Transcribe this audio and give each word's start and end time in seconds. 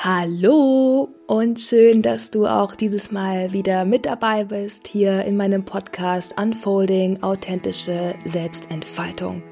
Hallo 0.00 1.08
und 1.26 1.58
schön, 1.58 2.02
dass 2.02 2.30
du 2.30 2.46
auch 2.46 2.76
dieses 2.76 3.10
Mal 3.10 3.52
wieder 3.52 3.84
mit 3.84 4.06
dabei 4.06 4.44
bist 4.44 4.86
hier 4.86 5.24
in 5.24 5.36
meinem 5.36 5.64
Podcast 5.64 6.40
Unfolding 6.40 7.20
authentische 7.24 8.14
Selbstentfaltung. 8.24 9.42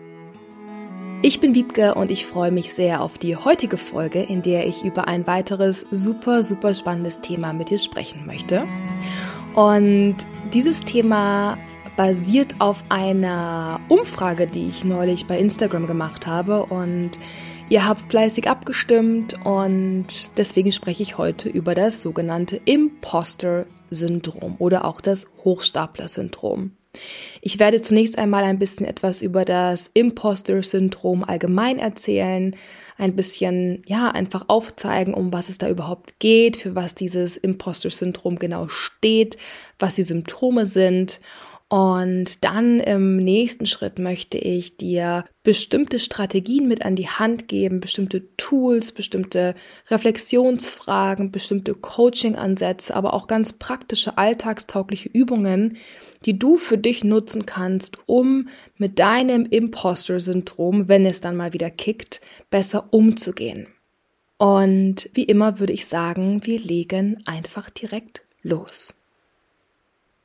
Ich 1.22 1.40
bin 1.40 1.52
Wiebke 1.56 1.96
und 1.96 2.12
ich 2.12 2.26
freue 2.26 2.52
mich 2.52 2.72
sehr 2.72 3.02
auf 3.02 3.18
die 3.18 3.34
heutige 3.34 3.76
Folge, 3.76 4.22
in 4.22 4.42
der 4.42 4.68
ich 4.68 4.84
über 4.84 5.08
ein 5.08 5.26
weiteres 5.26 5.84
super, 5.90 6.44
super 6.44 6.76
spannendes 6.76 7.20
Thema 7.20 7.52
mit 7.52 7.70
dir 7.70 7.80
sprechen 7.80 8.24
möchte. 8.24 8.68
Und 9.56 10.14
dieses 10.54 10.84
Thema 10.84 11.58
basiert 11.96 12.54
auf 12.60 12.84
einer 12.88 13.80
Umfrage, 13.88 14.46
die 14.46 14.68
ich 14.68 14.84
neulich 14.84 15.26
bei 15.26 15.40
Instagram 15.40 15.88
gemacht 15.88 16.28
habe 16.28 16.66
und 16.66 17.18
Ihr 17.68 17.84
habt 17.84 18.12
fleißig 18.12 18.48
abgestimmt 18.48 19.34
und 19.44 20.30
deswegen 20.36 20.70
spreche 20.70 21.02
ich 21.02 21.18
heute 21.18 21.48
über 21.48 21.74
das 21.74 22.00
sogenannte 22.00 22.60
Imposter-Syndrom 22.64 24.54
oder 24.60 24.84
auch 24.84 25.00
das 25.00 25.26
Hochstapler-Syndrom. 25.42 26.76
Ich 27.40 27.58
werde 27.58 27.80
zunächst 27.82 28.18
einmal 28.18 28.44
ein 28.44 28.60
bisschen 28.60 28.86
etwas 28.86 29.20
über 29.20 29.44
das 29.44 29.90
Imposter-Syndrom 29.92 31.24
allgemein 31.24 31.80
erzählen, 31.80 32.54
ein 32.98 33.16
bisschen, 33.16 33.82
ja, 33.86 34.10
einfach 34.10 34.44
aufzeigen, 34.46 35.12
um 35.12 35.32
was 35.32 35.48
es 35.48 35.58
da 35.58 35.68
überhaupt 35.68 36.20
geht, 36.20 36.56
für 36.56 36.76
was 36.76 36.94
dieses 36.94 37.36
Imposter-Syndrom 37.36 38.36
genau 38.36 38.68
steht, 38.68 39.36
was 39.80 39.96
die 39.96 40.04
Symptome 40.04 40.66
sind 40.66 41.20
und 41.68 42.44
dann 42.44 42.78
im 42.78 43.16
nächsten 43.16 43.66
Schritt 43.66 43.98
möchte 43.98 44.38
ich 44.38 44.76
dir 44.76 45.24
bestimmte 45.42 45.98
Strategien 45.98 46.68
mit 46.68 46.84
an 46.84 46.94
die 46.94 47.08
Hand 47.08 47.48
geben, 47.48 47.80
bestimmte 47.80 48.36
Tools, 48.36 48.92
bestimmte 48.92 49.56
Reflexionsfragen, 49.90 51.32
bestimmte 51.32 51.74
Coaching-Ansätze, 51.74 52.94
aber 52.94 53.14
auch 53.14 53.26
ganz 53.26 53.52
praktische 53.52 54.16
alltagstaugliche 54.16 55.08
Übungen, 55.08 55.76
die 56.24 56.38
du 56.38 56.56
für 56.56 56.78
dich 56.78 57.02
nutzen 57.02 57.46
kannst, 57.46 57.98
um 58.06 58.48
mit 58.76 59.00
deinem 59.00 59.44
Imposter-Syndrom, 59.44 60.88
wenn 60.88 61.04
es 61.04 61.20
dann 61.20 61.36
mal 61.36 61.52
wieder 61.52 61.70
kickt, 61.70 62.20
besser 62.48 62.92
umzugehen. 62.92 63.66
Und 64.38 65.10
wie 65.14 65.24
immer 65.24 65.58
würde 65.58 65.72
ich 65.72 65.86
sagen, 65.86 66.42
wir 66.44 66.60
legen 66.60 67.22
einfach 67.24 67.70
direkt 67.70 68.22
los. 68.42 68.94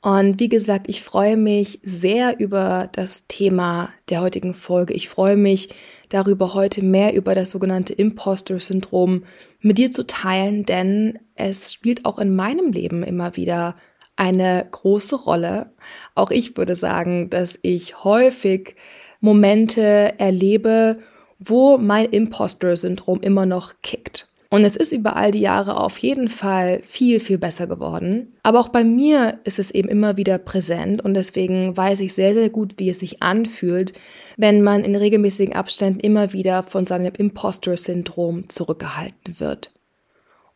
Und 0.01 0.39
wie 0.39 0.49
gesagt, 0.49 0.87
ich 0.89 1.03
freue 1.03 1.37
mich 1.37 1.79
sehr 1.83 2.39
über 2.39 2.89
das 2.91 3.27
Thema 3.27 3.93
der 4.09 4.21
heutigen 4.21 4.55
Folge. 4.55 4.93
Ich 4.95 5.09
freue 5.09 5.37
mich 5.37 5.69
darüber, 6.09 6.55
heute 6.55 6.83
mehr 6.83 7.13
über 7.13 7.35
das 7.35 7.51
sogenannte 7.51 7.93
Imposter-Syndrom 7.93 9.23
mit 9.59 9.77
dir 9.77 9.91
zu 9.91 10.07
teilen, 10.07 10.65
denn 10.65 11.19
es 11.35 11.71
spielt 11.71 12.05
auch 12.05 12.17
in 12.17 12.35
meinem 12.35 12.71
Leben 12.71 13.03
immer 13.03 13.35
wieder 13.35 13.75
eine 14.15 14.67
große 14.71 15.15
Rolle. 15.15 15.71
Auch 16.15 16.31
ich 16.31 16.57
würde 16.57 16.75
sagen, 16.75 17.29
dass 17.29 17.59
ich 17.61 18.03
häufig 18.03 18.75
Momente 19.19 20.15
erlebe, 20.17 20.97
wo 21.37 21.77
mein 21.77 22.05
Imposter-Syndrom 22.05 23.21
immer 23.21 23.45
noch 23.45 23.75
kickt. 23.83 24.30
Und 24.53 24.65
es 24.65 24.75
ist 24.75 24.91
über 24.91 25.15
all 25.15 25.31
die 25.31 25.39
Jahre 25.39 25.77
auf 25.77 25.97
jeden 25.99 26.27
Fall 26.27 26.81
viel, 26.85 27.21
viel 27.21 27.37
besser 27.37 27.67
geworden. 27.67 28.33
Aber 28.43 28.59
auch 28.59 28.67
bei 28.67 28.83
mir 28.83 29.39
ist 29.45 29.59
es 29.59 29.71
eben 29.71 29.87
immer 29.87 30.17
wieder 30.17 30.37
präsent 30.37 31.01
und 31.05 31.13
deswegen 31.13 31.75
weiß 31.77 32.01
ich 32.01 32.13
sehr, 32.13 32.33
sehr 32.33 32.49
gut, 32.49 32.73
wie 32.75 32.89
es 32.89 32.99
sich 32.99 33.23
anfühlt, 33.23 33.93
wenn 34.35 34.61
man 34.61 34.83
in 34.83 34.97
regelmäßigen 34.97 35.55
Abständen 35.55 36.01
immer 36.01 36.33
wieder 36.33 36.63
von 36.63 36.85
seinem 36.85 37.13
Imposter-Syndrom 37.17 38.49
zurückgehalten 38.49 39.39
wird. 39.39 39.71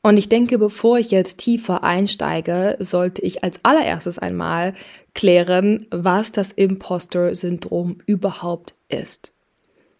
Und 0.01 0.17
ich 0.17 0.27
denke, 0.27 0.59
bevor 0.59 0.99
ich 0.99 1.11
jetzt 1.11 1.37
tiefer 1.37 1.85
einsteige, 1.85 2.75
sollte 2.79 3.21
ich 3.21 3.45
als 3.45 3.61
allererstes 3.63 4.19
einmal 4.19 4.73
klären, 5.13 5.87
was 5.89 6.33
das 6.33 6.51
Imposter-Syndrom 6.51 7.99
überhaupt 8.05 8.75
ist. 8.89 9.34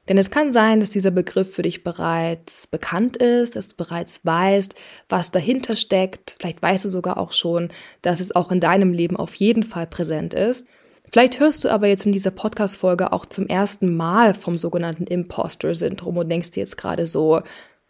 Denn 0.07 0.17
es 0.17 0.29
kann 0.29 0.53
sein, 0.53 0.79
dass 0.79 0.91
dieser 0.91 1.11
Begriff 1.11 1.53
für 1.53 1.63
dich 1.63 1.83
bereits 1.83 2.67
bekannt 2.67 3.17
ist, 3.17 3.55
dass 3.55 3.69
du 3.69 3.75
bereits 3.75 4.23
weißt, 4.23 4.75
was 5.09 5.31
dahinter 5.31 5.75
steckt. 5.75 6.35
Vielleicht 6.39 6.61
weißt 6.61 6.85
du 6.85 6.89
sogar 6.89 7.17
auch 7.17 7.31
schon, 7.31 7.69
dass 8.01 8.19
es 8.19 8.35
auch 8.35 8.51
in 8.51 8.59
deinem 8.59 8.93
Leben 8.93 9.17
auf 9.17 9.35
jeden 9.35 9.63
Fall 9.63 9.87
präsent 9.87 10.33
ist. 10.33 10.65
Vielleicht 11.09 11.39
hörst 11.39 11.63
du 11.63 11.69
aber 11.69 11.87
jetzt 11.87 12.05
in 12.05 12.11
dieser 12.11 12.31
Podcast-Folge 12.31 13.13
auch 13.13 13.25
zum 13.25 13.47
ersten 13.47 13.95
Mal 13.95 14.33
vom 14.33 14.57
sogenannten 14.57 15.05
Imposter-Syndrom 15.05 16.17
und 16.17 16.29
denkst 16.29 16.51
dir 16.51 16.61
jetzt 16.61 16.77
gerade 16.77 17.05
so, 17.07 17.41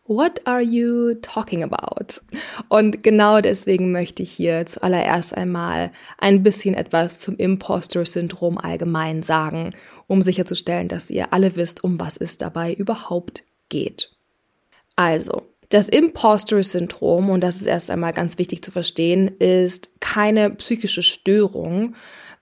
What 0.08 0.46
are 0.46 0.62
you 0.62 1.16
talking 1.16 1.64
about? 1.64 2.22
Und 2.70 3.02
genau 3.02 3.42
deswegen 3.42 3.92
möchte 3.92 4.22
ich 4.22 4.32
hier 4.32 4.68
zuallererst 4.68 5.36
einmal 5.36 5.92
ein 6.20 6.44
bisschen 6.44 6.76
etwas 6.76 7.20
zum 7.20 7.38
Imposter-Syndrom 7.38 8.60
allgemein 8.60 9.24
sagen, 9.24 9.72
um 10.08 10.22
sicherzustellen, 10.22 10.88
dass 10.88 11.10
ihr 11.10 11.34
alle 11.34 11.56
wisst, 11.56 11.84
um 11.84 12.00
was 12.00 12.18
es 12.18 12.38
dabei 12.38 12.74
überhaupt 12.74 13.44
geht. 13.70 14.12
Also, 14.96 15.44
das 15.70 15.90
Imposter-Syndrom, 15.90 17.30
und 17.30 17.42
das 17.42 17.56
ist 17.56 17.66
erst 17.66 17.90
einmal 17.90 18.14
ganz 18.14 18.38
wichtig 18.38 18.64
zu 18.64 18.72
verstehen, 18.72 19.28
ist 19.40 19.90
keine 20.00 20.52
psychische 20.52 21.04
Störung, 21.04 21.96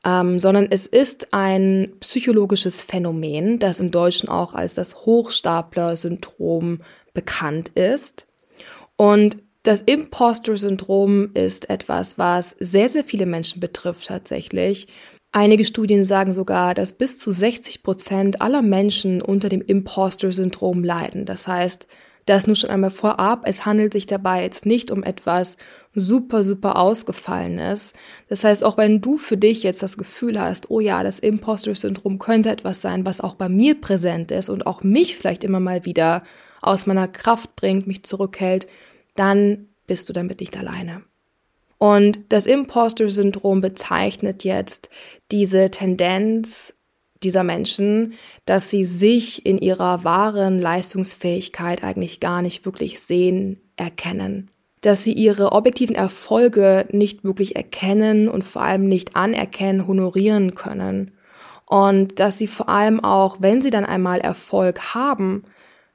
ähm, 0.05 0.39
sondern 0.39 0.67
es 0.69 0.85
ist 0.85 1.33
ein 1.33 1.93
psychologisches 2.01 2.83
Phänomen, 2.83 3.59
das 3.59 3.79
im 3.79 3.91
Deutschen 3.91 4.27
auch 4.29 4.53
als 4.53 4.73
das 4.73 5.05
Hochstapler-Syndrom 5.05 6.81
bekannt 7.13 7.69
ist. 7.69 8.27
Und 8.97 9.37
das 9.63 9.79
Imposter-Syndrom 9.79 11.31
ist 11.33 11.69
etwas, 11.69 12.17
was 12.17 12.55
sehr, 12.59 12.89
sehr 12.89 13.05
viele 13.05 13.25
Menschen 13.25 13.61
betrifft 13.61 14.07
tatsächlich. 14.07 14.87
Einige 15.35 15.65
Studien 15.65 16.03
sagen 16.03 16.31
sogar, 16.31 16.75
dass 16.75 16.91
bis 16.91 17.17
zu 17.17 17.31
60 17.31 17.81
Prozent 17.81 18.39
aller 18.39 18.61
Menschen 18.61 19.19
unter 19.19 19.49
dem 19.49 19.61
Imposter-Syndrom 19.61 20.83
leiden. 20.83 21.25
Das 21.25 21.47
heißt, 21.47 21.87
das 22.27 22.45
nur 22.45 22.55
schon 22.55 22.69
einmal 22.69 22.91
vorab, 22.91 23.41
es 23.45 23.65
handelt 23.65 23.93
sich 23.93 24.05
dabei 24.05 24.43
jetzt 24.43 24.67
nicht 24.67 24.91
um 24.91 25.01
etwas 25.01 25.57
super, 25.95 26.43
super 26.43 26.77
ausgefallenes. 26.77 27.93
Das 28.29 28.43
heißt, 28.43 28.63
auch 28.63 28.77
wenn 28.77 29.01
du 29.01 29.17
für 29.17 29.35
dich 29.35 29.63
jetzt 29.63 29.81
das 29.81 29.97
Gefühl 29.97 30.39
hast, 30.39 30.69
oh 30.69 30.79
ja, 30.79 31.01
das 31.01 31.17
Imposter-Syndrom 31.17 32.19
könnte 32.19 32.51
etwas 32.51 32.81
sein, 32.81 33.03
was 33.03 33.19
auch 33.19 33.33
bei 33.33 33.49
mir 33.49 33.81
präsent 33.81 34.29
ist 34.29 34.49
und 34.49 34.67
auch 34.67 34.83
mich 34.83 35.17
vielleicht 35.17 35.43
immer 35.43 35.59
mal 35.59 35.83
wieder 35.83 36.21
aus 36.61 36.85
meiner 36.85 37.07
Kraft 37.07 37.55
bringt, 37.55 37.87
mich 37.87 38.03
zurückhält, 38.03 38.67
dann 39.15 39.69
bist 39.87 40.07
du 40.09 40.13
damit 40.13 40.41
nicht 40.41 40.55
alleine. 40.55 41.01
Und 41.83 42.21
das 42.29 42.45
Imposter-Syndrom 42.45 43.59
bezeichnet 43.59 44.45
jetzt 44.45 44.89
diese 45.33 45.69
Tendenz 45.69 46.73
dieser 47.21 47.43
Menschen, 47.43 48.13
dass 48.45 48.69
sie 48.69 48.85
sich 48.85 49.45
in 49.45 49.57
ihrer 49.57 50.05
wahren 50.05 50.59
Leistungsfähigkeit 50.59 51.83
eigentlich 51.83 52.21
gar 52.21 52.41
nicht 52.41 52.63
wirklich 52.63 53.01
sehen, 53.01 53.59
erkennen. 53.75 54.49
Dass 54.79 55.03
sie 55.03 55.11
ihre 55.11 55.51
objektiven 55.51 55.93
Erfolge 55.93 56.87
nicht 56.91 57.25
wirklich 57.25 57.57
erkennen 57.57 58.29
und 58.29 58.45
vor 58.45 58.61
allem 58.61 58.87
nicht 58.87 59.17
anerkennen, 59.17 59.85
honorieren 59.85 60.55
können. 60.55 61.11
Und 61.65 62.21
dass 62.21 62.37
sie 62.37 62.47
vor 62.47 62.69
allem 62.69 63.03
auch, 63.03 63.41
wenn 63.41 63.61
sie 63.61 63.71
dann 63.71 63.85
einmal 63.85 64.21
Erfolg 64.21 64.93
haben, 64.93 65.43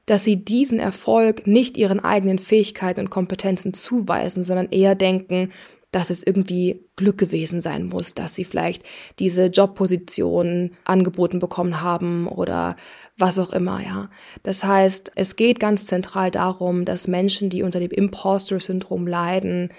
dass 0.05 0.22
sie 0.22 0.37
diesen 0.37 0.81
Erfolg 0.81 1.47
nicht 1.47 1.78
ihren 1.78 2.00
eigenen 2.00 2.38
Fähigkeiten 2.38 3.00
und 3.00 3.10
Kompetenzen 3.10 3.72
zuweisen, 3.72 4.44
sondern 4.44 4.69
eher 4.69 4.94
denken, 4.94 5.50
dass 5.91 6.10
es 6.10 6.22
irgendwie 6.22 6.84
Glück 6.97 7.16
gewesen 7.16 7.60
sein 7.60 7.87
muss, 7.87 8.15
dass 8.15 8.34
sie 8.34 8.44
vielleicht 8.44 8.82
diese 9.19 9.47
Jobposition 9.47 10.72
angeboten 10.84 11.38
bekommen 11.38 11.81
haben 11.81 12.26
oder 12.26 12.76
was 13.16 13.38
auch 13.38 13.53
immer, 13.53 13.82
ja. 13.82 14.10
Das 14.43 14.65
heißt, 14.65 15.12
es 15.15 15.37
geht 15.37 15.59
ganz 15.60 15.87
zentral 15.87 16.31
darum, 16.31 16.85
dass 16.85 17.08
Menschen, 17.08 17.49
die 17.49 17.62
unter 17.62 17.81
dem 17.81 17.90
Imposter-Syndrom 17.90 19.06
leiden, 19.06 19.73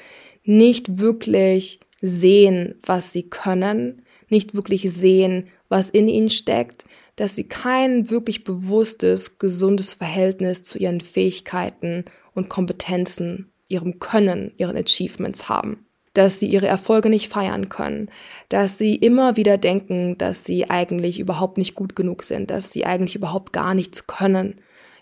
nicht 0.44 1.00
wirklich 1.00 1.80
sehen, 2.02 2.76
was 2.84 3.14
sie 3.14 3.24
können, 3.30 4.02
nicht 4.30 4.56
wirklich 4.56 4.92
sehen, 4.92 5.48
was 5.68 5.92
in 5.92 6.08
ihnen 6.08 6.32
steckt, 6.32 6.86
dass 7.18 7.36
sie 7.36 7.44
kein 7.44 8.10
wirklich 8.10 8.44
bewusstes, 8.44 9.38
gesundes 9.38 9.94
Verhältnis 9.94 10.64
zu 10.64 10.80
ihren 10.80 11.02
Fähigkeiten 11.02 12.06
und 12.34 12.50
Kompetenzen, 12.50 13.52
ihrem 13.68 14.00
Können, 14.00 14.54
ihren 14.58 14.78
Achievements 14.78 15.50
haben 15.50 15.86
dass 16.20 16.38
sie 16.38 16.48
ihre 16.48 16.68
Erfolge 16.68 17.10
nicht 17.10 17.32
feiern 17.32 17.70
können, 17.70 18.10
dass 18.50 18.78
sie 18.78 18.96
immer 18.96 19.38
wieder 19.38 19.58
denken, 19.58 20.18
dass 20.18 20.44
sie 20.44 20.70
eigentlich 20.70 21.18
überhaupt 21.18 21.58
nicht 21.58 21.76
gut 21.76 21.96
genug 21.96 22.26
sind, 22.26 22.52
dass 22.52 22.74
sie 22.74 22.86
eigentlich 22.86 23.16
überhaupt 23.16 23.54
gar 23.54 23.74
nichts 23.74 24.06
können. 24.06 24.56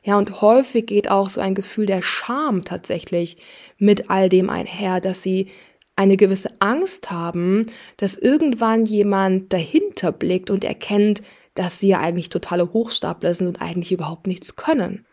Ja, 0.03 0.19
und 0.19 0.41
häufig 0.41 0.85
geht 0.85 1.09
auch 1.09 1.29
so 1.29 1.41
ein 1.41 1.55
Gefühl 1.55 1.87
der 1.87 2.03
Scham 2.03 2.61
tatsächlich 2.61 3.37
mit 3.79 4.11
all 4.11 4.29
dem 4.29 4.51
einher, 4.51 5.01
dass 5.01 5.23
sie 5.23 5.47
eine 5.95 6.17
gewisse 6.17 6.51
Angst 6.59 7.09
haben, 7.09 7.65
dass 7.97 8.15
irgendwann 8.15 8.85
jemand 8.85 9.51
dahinter 9.51 10.11
blickt 10.11 10.51
und 10.51 10.63
erkennt, 10.63 11.23
dass 11.55 11.79
sie 11.79 11.87
ja 11.87 11.99
eigentlich 11.99 12.29
totale 12.29 12.73
Hochstapler 12.73 13.33
sind 13.33 13.47
und 13.47 13.59
eigentlich 13.59 13.91
überhaupt 13.91 14.27
nichts 14.27 14.55
können. 14.55 15.03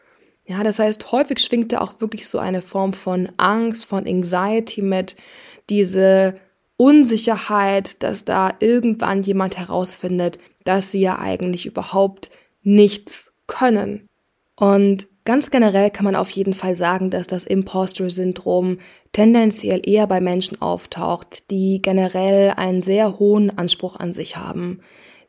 Ja, 0.46 0.62
das 0.62 0.78
heißt, 0.78 1.10
häufig 1.12 1.38
schwingt 1.38 1.72
da 1.72 1.80
auch 1.80 2.02
wirklich 2.02 2.28
so 2.28 2.38
eine 2.38 2.60
Form 2.60 2.92
von 2.92 3.30
Angst, 3.38 3.86
von 3.86 4.06
Anxiety 4.06 4.82
mit, 4.82 5.16
diese 5.70 6.34
Unsicherheit, 6.76 8.02
dass 8.02 8.24
da 8.24 8.54
irgendwann 8.58 9.22
jemand 9.22 9.56
herausfindet, 9.56 10.38
dass 10.64 10.90
sie 10.90 11.00
ja 11.00 11.18
eigentlich 11.18 11.66
überhaupt 11.66 12.30
nichts 12.62 13.32
können. 13.46 14.08
Und 14.56 15.06
ganz 15.24 15.50
generell 15.50 15.90
kann 15.90 16.04
man 16.04 16.16
auf 16.16 16.30
jeden 16.30 16.52
Fall 16.52 16.76
sagen, 16.76 17.10
dass 17.10 17.26
das 17.26 17.44
Imposter-Syndrom 17.44 18.78
tendenziell 19.12 19.82
eher 19.88 20.06
bei 20.06 20.20
Menschen 20.20 20.60
auftaucht, 20.60 21.50
die 21.50 21.80
generell 21.82 22.52
einen 22.56 22.82
sehr 22.82 23.18
hohen 23.18 23.56
Anspruch 23.56 23.96
an 23.96 24.14
sich 24.14 24.36
haben, 24.36 24.80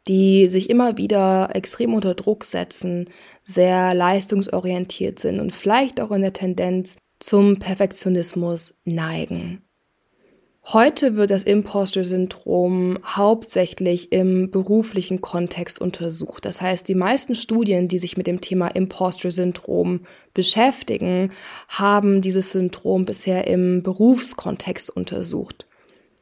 die 0.07 0.47
sich 0.47 0.69
immer 0.69 0.97
wieder 0.97 1.49
extrem 1.53 1.93
unter 1.93 2.13
Druck 2.13 2.45
setzen, 2.45 3.09
sehr 3.43 3.93
leistungsorientiert 3.93 5.19
sind 5.19 5.39
und 5.39 5.53
vielleicht 5.53 5.99
auch 5.99 6.11
in 6.11 6.21
der 6.21 6.33
Tendenz 6.33 6.95
zum 7.19 7.57
Perfektionismus 7.57 8.75
neigen. 8.85 9.64
Heute 10.73 11.15
wird 11.15 11.29
das 11.29 11.43
Imposter-Syndrom 11.43 12.97
hauptsächlich 13.05 14.11
im 14.11 14.49
beruflichen 14.49 15.21
Kontext 15.21 15.79
untersucht. 15.79 16.43
Das 16.43 16.59
heißt, 16.59 16.87
die 16.87 16.95
meisten 16.95 17.35
Studien, 17.35 17.87
die 17.87 17.99
sich 17.99 18.17
mit 18.17 18.25
dem 18.25 18.41
Thema 18.41 18.69
Imposter-Syndrom 18.69 20.01
beschäftigen, 20.33 21.31
haben 21.69 22.21
dieses 22.21 22.51
Syndrom 22.51 23.05
bisher 23.05 23.45
im 23.45 23.83
Berufskontext 23.83 24.89
untersucht. 24.89 25.67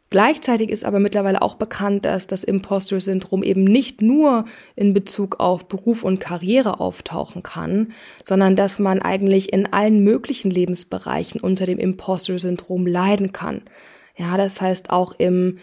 Gleichzeitig 0.10 0.69
ist 0.69 0.84
aber 0.84 1.00
mittlerweile 1.00 1.42
auch 1.42 1.56
bekannt, 1.56 2.04
dass 2.04 2.28
das 2.28 2.44
Imposter-Syndrom 2.44 3.44
eben 3.44 3.63
nicht 3.63 4.01
nur 4.01 4.44
in 4.75 4.94
Bezug 4.94 5.40
auf 5.40 5.69
Beruf 5.69 6.04
und 6.04 6.19
Karriere 6.19 6.81
auftauchen 6.81 7.44
kann, 7.44 7.94
sondern 8.25 8.57
dass 8.57 8.78
man 8.78 9.01
eigentlich 9.01 9.54
in 9.54 9.72
allen 9.72 10.04
möglichen 10.04 10.51
Lebensbereichen 10.51 11.40
unter 11.40 11.66
dem 11.66 11.80
Imposter-Syndrom 11.80 12.86
leiden 12.86 13.31
kann. 13.31 13.62
Ja, 14.15 14.38
das 14.38 14.62
heißt 14.62 14.89
auch 14.92 15.13
im 15.18 15.57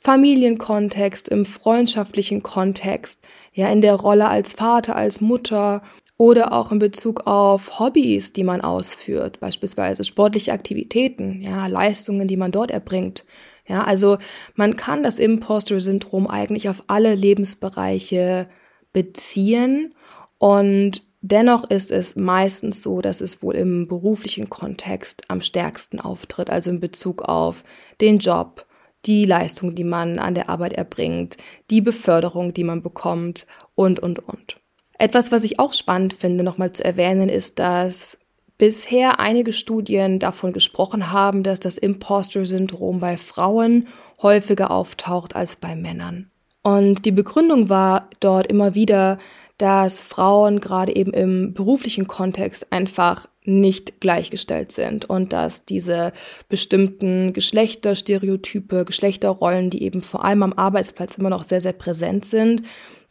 Familienkontext, 0.00 1.28
im 1.28 1.44
freundschaftlichen 1.44 2.42
Kontext, 2.42 3.26
ja, 3.52 3.68
in 3.68 3.80
der 3.80 3.94
Rolle 3.94 4.28
als 4.28 4.52
Vater, 4.52 4.94
als 4.94 5.20
Mutter 5.20 5.82
oder 6.16 6.52
auch 6.52 6.72
in 6.72 6.78
Bezug 6.78 7.26
auf 7.26 7.78
Hobbys, 7.78 8.32
die 8.32 8.44
man 8.44 8.60
ausführt, 8.60 9.40
beispielsweise 9.40 10.04
sportliche 10.04 10.52
Aktivitäten, 10.52 11.42
ja, 11.42 11.66
Leistungen, 11.66 12.28
die 12.28 12.36
man 12.36 12.52
dort 12.52 12.70
erbringt. 12.70 13.24
Ja, 13.66 13.84
also 13.84 14.18
man 14.54 14.76
kann 14.76 15.02
das 15.02 15.18
Imposter-Syndrom 15.18 16.26
eigentlich 16.26 16.68
auf 16.68 16.84
alle 16.86 17.14
Lebensbereiche 17.14 18.48
beziehen 18.92 19.94
und 20.38 21.02
Dennoch 21.20 21.68
ist 21.68 21.90
es 21.90 22.14
meistens 22.14 22.82
so, 22.82 23.00
dass 23.00 23.20
es 23.20 23.42
wohl 23.42 23.56
im 23.56 23.88
beruflichen 23.88 24.48
Kontext 24.48 25.24
am 25.28 25.40
stärksten 25.40 26.00
auftritt, 26.00 26.48
also 26.48 26.70
in 26.70 26.80
Bezug 26.80 27.22
auf 27.22 27.64
den 28.00 28.18
Job, 28.18 28.66
die 29.04 29.24
Leistung, 29.24 29.74
die 29.74 29.84
man 29.84 30.18
an 30.18 30.34
der 30.34 30.48
Arbeit 30.48 30.74
erbringt, 30.74 31.36
die 31.70 31.80
Beförderung, 31.80 32.52
die 32.52 32.64
man 32.64 32.82
bekommt 32.82 33.46
und, 33.74 33.98
und, 34.00 34.20
und. 34.20 34.56
Etwas, 34.98 35.32
was 35.32 35.44
ich 35.44 35.58
auch 35.58 35.72
spannend 35.72 36.14
finde, 36.14 36.44
nochmal 36.44 36.72
zu 36.72 36.84
erwähnen, 36.84 37.28
ist, 37.28 37.58
dass 37.58 38.18
bisher 38.58 39.20
einige 39.20 39.52
Studien 39.52 40.18
davon 40.18 40.52
gesprochen 40.52 41.12
haben, 41.12 41.44
dass 41.44 41.60
das 41.60 41.78
Imposter-Syndrom 41.78 42.98
bei 43.00 43.16
Frauen 43.16 43.86
häufiger 44.20 44.70
auftaucht 44.70 45.36
als 45.36 45.56
bei 45.56 45.76
Männern. 45.76 46.30
Und 46.68 47.06
die 47.06 47.12
Begründung 47.12 47.70
war 47.70 48.10
dort 48.20 48.48
immer 48.48 48.74
wieder, 48.74 49.16
dass 49.56 50.02
Frauen 50.02 50.60
gerade 50.60 50.94
eben 50.94 51.14
im 51.14 51.54
beruflichen 51.54 52.06
Kontext 52.06 52.70
einfach 52.70 53.26
nicht 53.44 54.02
gleichgestellt 54.02 54.70
sind 54.70 55.08
und 55.08 55.32
dass 55.32 55.64
diese 55.64 56.12
bestimmten 56.50 57.32
Geschlechterstereotype, 57.32 58.84
Geschlechterrollen, 58.84 59.70
die 59.70 59.82
eben 59.82 60.02
vor 60.02 60.26
allem 60.26 60.42
am 60.42 60.52
Arbeitsplatz 60.52 61.16
immer 61.16 61.30
noch 61.30 61.42
sehr, 61.42 61.62
sehr 61.62 61.72
präsent 61.72 62.26
sind, 62.26 62.62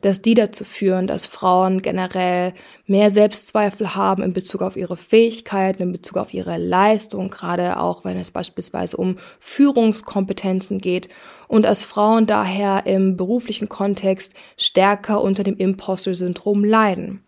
dass 0.01 0.21
die 0.21 0.35
dazu 0.35 0.63
führen, 0.63 1.07
dass 1.07 1.25
Frauen 1.25 1.81
generell 1.81 2.53
mehr 2.85 3.09
Selbstzweifel 3.09 3.95
haben 3.95 4.21
in 4.21 4.33
Bezug 4.33 4.61
auf 4.61 4.77
ihre 4.77 4.97
Fähigkeiten, 4.97 5.83
in 5.83 5.91
Bezug 5.91 6.17
auf 6.17 6.33
ihre 6.33 6.57
Leistung, 6.57 7.29
gerade 7.29 7.79
auch 7.79 8.05
wenn 8.05 8.17
es 8.17 8.31
beispielsweise 8.31 8.97
um 8.97 9.17
Führungskompetenzen 9.39 10.79
geht 10.79 11.09
und 11.47 11.63
dass 11.63 11.83
Frauen 11.83 12.27
daher 12.27 12.85
im 12.85 13.17
beruflichen 13.17 13.69
Kontext 13.69 14.35
stärker 14.57 15.21
unter 15.21 15.43
dem 15.43 15.57
Imposter-Syndrom 15.57 16.63
leiden. 16.63 17.23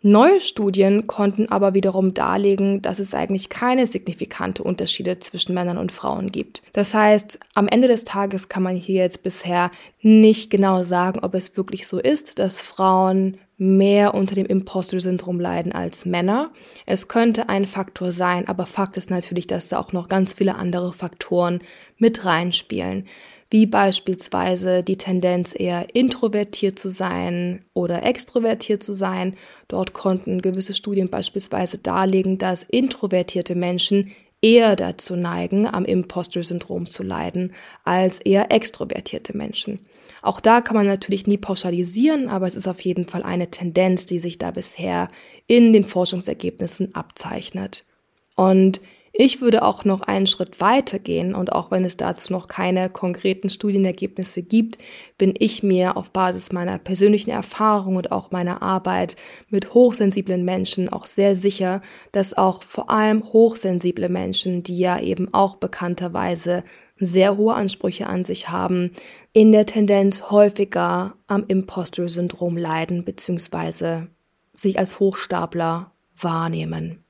Neue 0.00 0.40
Studien 0.40 1.08
konnten 1.08 1.50
aber 1.50 1.74
wiederum 1.74 2.14
darlegen, 2.14 2.82
dass 2.82 3.00
es 3.00 3.14
eigentlich 3.14 3.48
keine 3.48 3.84
signifikante 3.84 4.62
Unterschiede 4.62 5.18
zwischen 5.18 5.54
Männern 5.54 5.76
und 5.76 5.90
Frauen 5.90 6.30
gibt. 6.30 6.62
Das 6.72 6.94
heißt, 6.94 7.40
am 7.54 7.66
Ende 7.66 7.88
des 7.88 8.04
Tages 8.04 8.48
kann 8.48 8.62
man 8.62 8.76
hier 8.76 9.02
jetzt 9.02 9.24
bisher 9.24 9.72
nicht 10.00 10.50
genau 10.50 10.80
sagen, 10.84 11.18
ob 11.24 11.34
es 11.34 11.56
wirklich 11.56 11.88
so 11.88 11.98
ist, 11.98 12.38
dass 12.38 12.62
Frauen 12.62 13.38
mehr 13.58 14.14
unter 14.14 14.34
dem 14.34 14.46
Imposter-Syndrom 14.46 15.40
leiden 15.40 15.72
als 15.72 16.06
Männer. 16.06 16.50
Es 16.86 17.08
könnte 17.08 17.48
ein 17.48 17.66
Faktor 17.66 18.12
sein, 18.12 18.48
aber 18.48 18.64
Fakt 18.66 18.96
ist 18.96 19.10
natürlich, 19.10 19.46
dass 19.46 19.68
da 19.68 19.78
auch 19.78 19.92
noch 19.92 20.08
ganz 20.08 20.32
viele 20.34 20.54
andere 20.54 20.92
Faktoren 20.92 21.58
mit 21.98 22.24
reinspielen 22.24 23.04
wie 23.50 23.66
beispielsweise 23.66 24.82
die 24.82 24.96
Tendenz 24.96 25.54
eher 25.56 25.94
introvertiert 25.94 26.78
zu 26.78 26.90
sein 26.90 27.64
oder 27.72 28.02
extrovertiert 28.02 28.82
zu 28.82 28.92
sein. 28.92 29.36
Dort 29.68 29.94
konnten 29.94 30.42
gewisse 30.42 30.74
Studien 30.74 31.08
beispielsweise 31.08 31.78
darlegen, 31.78 32.38
dass 32.38 32.62
introvertierte 32.62 33.54
Menschen 33.54 34.12
eher 34.42 34.76
dazu 34.76 35.16
neigen, 35.16 35.66
am 35.66 35.84
Imposter-Syndrom 35.84 36.86
zu 36.86 37.02
leiden, 37.02 37.52
als 37.84 38.20
eher 38.20 38.52
extrovertierte 38.52 39.36
Menschen. 39.36 39.80
Auch 40.22 40.40
da 40.40 40.60
kann 40.60 40.76
man 40.76 40.86
natürlich 40.86 41.26
nie 41.26 41.38
pauschalisieren, 41.38 42.28
aber 42.28 42.46
es 42.46 42.54
ist 42.54 42.68
auf 42.68 42.80
jeden 42.80 43.06
Fall 43.06 43.22
eine 43.22 43.50
Tendenz, 43.50 44.06
die 44.06 44.20
sich 44.20 44.38
da 44.38 44.50
bisher 44.50 45.08
in 45.46 45.72
den 45.72 45.84
Forschungsergebnissen 45.84 46.94
abzeichnet. 46.94 47.84
Und 48.36 48.80
ich 49.20 49.40
würde 49.40 49.64
auch 49.64 49.84
noch 49.84 50.02
einen 50.02 50.28
Schritt 50.28 50.60
weiter 50.60 50.98
gehen 50.98 51.34
und 51.34 51.52
auch 51.52 51.70
wenn 51.70 51.84
es 51.84 51.96
dazu 51.96 52.32
noch 52.32 52.46
keine 52.46 52.88
konkreten 52.90 53.50
Studienergebnisse 53.50 54.42
gibt, 54.42 54.78
bin 55.16 55.34
ich 55.38 55.62
mir 55.64 55.96
auf 55.96 56.12
Basis 56.12 56.52
meiner 56.52 56.78
persönlichen 56.78 57.30
Erfahrung 57.30 57.96
und 57.96 58.12
auch 58.12 58.30
meiner 58.30 58.62
Arbeit 58.62 59.16
mit 59.48 59.74
hochsensiblen 59.74 60.44
Menschen 60.44 60.88
auch 60.88 61.04
sehr 61.04 61.34
sicher, 61.34 61.80
dass 62.12 62.36
auch 62.36 62.62
vor 62.62 62.90
allem 62.90 63.24
hochsensible 63.32 64.08
Menschen, 64.08 64.62
die 64.62 64.78
ja 64.78 65.00
eben 65.00 65.32
auch 65.32 65.56
bekannterweise 65.56 66.62
sehr 67.00 67.36
hohe 67.36 67.54
Ansprüche 67.54 68.06
an 68.06 68.24
sich 68.24 68.48
haben, 68.48 68.92
in 69.32 69.52
der 69.52 69.66
Tendenz 69.66 70.30
häufiger 70.30 71.14
am 71.26 71.44
Imposter-Syndrom 71.46 72.56
leiden 72.56 73.04
bzw. 73.04 74.06
sich 74.54 74.78
als 74.78 75.00
Hochstapler 75.00 75.92
wahrnehmen. 76.16 77.04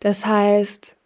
Das 0.00 0.26
heißt, 0.26 0.96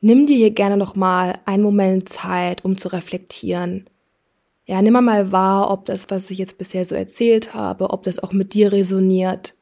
nimm 0.00 0.26
dir 0.26 0.36
hier 0.36 0.50
gerne 0.50 0.76
noch 0.76 0.96
mal 0.96 1.38
einen 1.44 1.62
Moment 1.62 2.08
Zeit, 2.08 2.64
um 2.64 2.76
zu 2.76 2.88
reflektieren. 2.88 3.88
Ja, 4.66 4.80
nimm 4.80 4.94
mal 4.94 5.30
wahr, 5.30 5.70
ob 5.70 5.84
das, 5.84 6.08
was 6.08 6.30
ich 6.30 6.38
jetzt 6.38 6.56
bisher 6.56 6.84
so 6.84 6.94
erzählt 6.94 7.52
habe, 7.52 7.90
ob 7.90 8.02
das 8.04 8.18
auch 8.18 8.32
mit 8.32 8.54
dir 8.54 8.72
resoniert. 8.72 9.54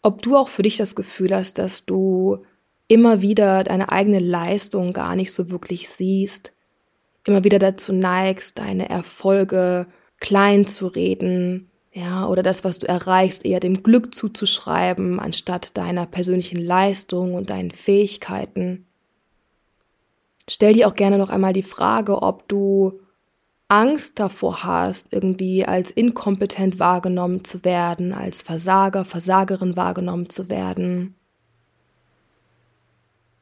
Ob 0.00 0.22
du 0.22 0.36
auch 0.36 0.48
für 0.48 0.62
dich 0.62 0.76
das 0.76 0.94
Gefühl 0.94 1.34
hast, 1.34 1.58
dass 1.58 1.84
du 1.84 2.38
immer 2.86 3.20
wieder 3.20 3.64
deine 3.64 3.90
eigene 3.90 4.18
Leistung 4.18 4.94
gar 4.94 5.14
nicht 5.14 5.32
so 5.32 5.50
wirklich 5.50 5.90
siehst, 5.90 6.54
immer 7.28 7.44
wieder 7.44 7.58
dazu 7.58 7.92
neigst, 7.92 8.58
deine 8.58 8.88
Erfolge 8.88 9.86
klein 10.20 10.66
zu 10.66 10.86
reden, 10.86 11.70
ja, 11.92 12.28
oder 12.28 12.42
das, 12.42 12.64
was 12.64 12.78
du 12.78 12.86
erreichst, 12.86 13.44
eher 13.44 13.60
dem 13.60 13.82
Glück 13.82 14.14
zuzuschreiben, 14.14 15.18
anstatt 15.18 15.76
deiner 15.76 16.06
persönlichen 16.06 16.62
Leistung 16.62 17.34
und 17.34 17.50
deinen 17.50 17.70
Fähigkeiten. 17.70 18.86
Stell 20.48 20.74
dir 20.74 20.86
auch 20.86 20.94
gerne 20.94 21.18
noch 21.18 21.30
einmal 21.30 21.52
die 21.52 21.62
Frage, 21.62 22.22
ob 22.22 22.48
du 22.48 23.00
Angst 23.68 24.18
davor 24.18 24.64
hast, 24.64 25.12
irgendwie 25.12 25.66
als 25.66 25.90
inkompetent 25.90 26.78
wahrgenommen 26.78 27.44
zu 27.44 27.64
werden, 27.64 28.12
als 28.12 28.42
Versager, 28.42 29.04
Versagerin 29.04 29.76
wahrgenommen 29.76 30.30
zu 30.30 30.48
werden. 30.48 31.14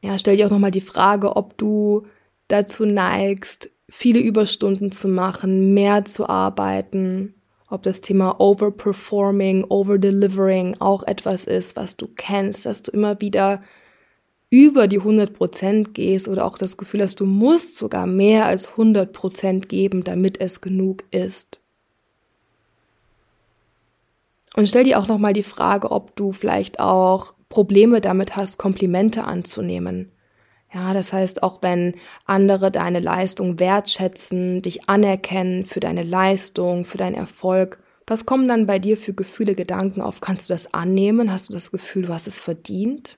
Ja, 0.01 0.17
stell 0.17 0.35
dir 0.35 0.47
auch 0.47 0.51
nochmal 0.51 0.71
die 0.71 0.81
Frage, 0.81 1.35
ob 1.35 1.57
du 1.57 2.07
dazu 2.47 2.85
neigst, 2.85 3.69
viele 3.89 4.19
Überstunden 4.19 4.91
zu 4.91 5.07
machen, 5.07 5.73
mehr 5.73 6.05
zu 6.05 6.27
arbeiten, 6.27 7.33
ob 7.69 7.83
das 7.83 8.01
Thema 8.01 8.39
Overperforming, 8.39 9.65
Overdelivering 9.65 10.77
auch 10.79 11.03
etwas 11.03 11.45
ist, 11.45 11.75
was 11.75 11.97
du 11.97 12.07
kennst, 12.07 12.65
dass 12.65 12.83
du 12.83 12.91
immer 12.91 13.19
wieder 13.21 13.61
über 14.49 14.87
die 14.87 14.99
100 14.99 15.33
Prozent 15.33 15.93
gehst 15.93 16.27
oder 16.29 16.45
auch 16.45 16.57
das 16.57 16.77
Gefühl 16.77 17.01
hast, 17.01 17.19
du 17.19 17.25
musst 17.25 17.75
sogar 17.75 18.07
mehr 18.07 18.45
als 18.45 18.69
100 18.69 19.11
Prozent 19.11 19.67
geben, 19.67 20.05
damit 20.05 20.39
es 20.39 20.61
genug 20.61 21.03
ist. 21.11 21.61
Und 24.55 24.67
stell 24.67 24.85
dir 24.85 24.99
auch 24.99 25.07
nochmal 25.07 25.33
die 25.33 25.43
Frage, 25.43 25.91
ob 25.91 26.15
du 26.15 26.31
vielleicht 26.31 26.79
auch 26.79 27.33
Probleme 27.49 28.01
damit 28.01 28.35
hast, 28.35 28.57
Komplimente 28.57 29.25
anzunehmen. 29.25 30.11
Ja, 30.73 30.93
das 30.93 31.13
heißt, 31.13 31.43
auch 31.43 31.61
wenn 31.61 31.95
andere 32.25 32.71
deine 32.71 32.99
Leistung 32.99 33.59
wertschätzen, 33.59 34.61
dich 34.61 34.89
anerkennen 34.89 35.63
für 35.65 35.79
deine 35.79 36.03
Leistung, 36.03 36.83
für 36.83 36.97
deinen 36.97 37.15
Erfolg, 37.15 37.79
was 38.05 38.25
kommen 38.25 38.47
dann 38.47 38.67
bei 38.67 38.79
dir 38.79 38.97
für 38.97 39.13
Gefühle, 39.13 39.53
Gedanken 39.53 40.01
auf? 40.01 40.21
Kannst 40.21 40.49
du 40.49 40.53
das 40.53 40.73
annehmen? 40.73 41.31
Hast 41.31 41.49
du 41.49 41.53
das 41.53 41.71
Gefühl, 41.71 42.03
du 42.03 42.13
hast 42.13 42.27
es 42.27 42.39
verdient? 42.39 43.17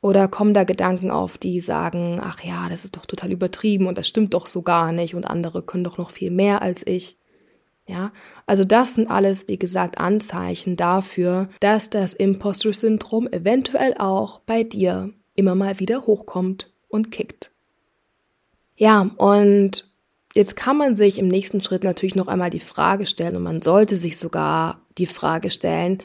Oder 0.00 0.28
kommen 0.28 0.54
da 0.54 0.62
Gedanken 0.62 1.10
auf, 1.10 1.38
die 1.38 1.60
sagen, 1.60 2.20
ach 2.22 2.40
ja, 2.44 2.68
das 2.68 2.84
ist 2.84 2.96
doch 2.96 3.06
total 3.06 3.32
übertrieben 3.32 3.88
und 3.88 3.98
das 3.98 4.06
stimmt 4.06 4.34
doch 4.34 4.46
so 4.46 4.62
gar 4.62 4.92
nicht 4.92 5.16
und 5.16 5.24
andere 5.24 5.62
können 5.62 5.82
doch 5.82 5.98
noch 5.98 6.12
viel 6.12 6.30
mehr 6.30 6.62
als 6.62 6.86
ich. 6.86 7.18
Ja, 7.86 8.12
also 8.46 8.64
das 8.64 8.94
sind 8.94 9.10
alles, 9.10 9.48
wie 9.48 9.58
gesagt, 9.58 9.98
Anzeichen 9.98 10.76
dafür, 10.76 11.48
dass 11.60 11.90
das 11.90 12.12
Imposter-Syndrom 12.12 13.26
eventuell 13.28 13.94
auch 13.98 14.40
bei 14.40 14.62
dir 14.62 15.14
immer 15.38 15.54
mal 15.54 15.78
wieder 15.78 16.06
hochkommt 16.06 16.70
und 16.88 17.10
kickt. 17.10 17.50
Ja, 18.76 19.10
und 19.16 19.88
jetzt 20.34 20.56
kann 20.56 20.76
man 20.76 20.96
sich 20.96 21.18
im 21.18 21.28
nächsten 21.28 21.60
Schritt 21.60 21.84
natürlich 21.84 22.16
noch 22.16 22.28
einmal 22.28 22.50
die 22.50 22.60
Frage 22.60 23.06
stellen 23.06 23.36
und 23.36 23.42
man 23.44 23.62
sollte 23.62 23.96
sich 23.96 24.18
sogar 24.18 24.80
die 24.98 25.06
Frage 25.06 25.50
stellen, 25.50 25.98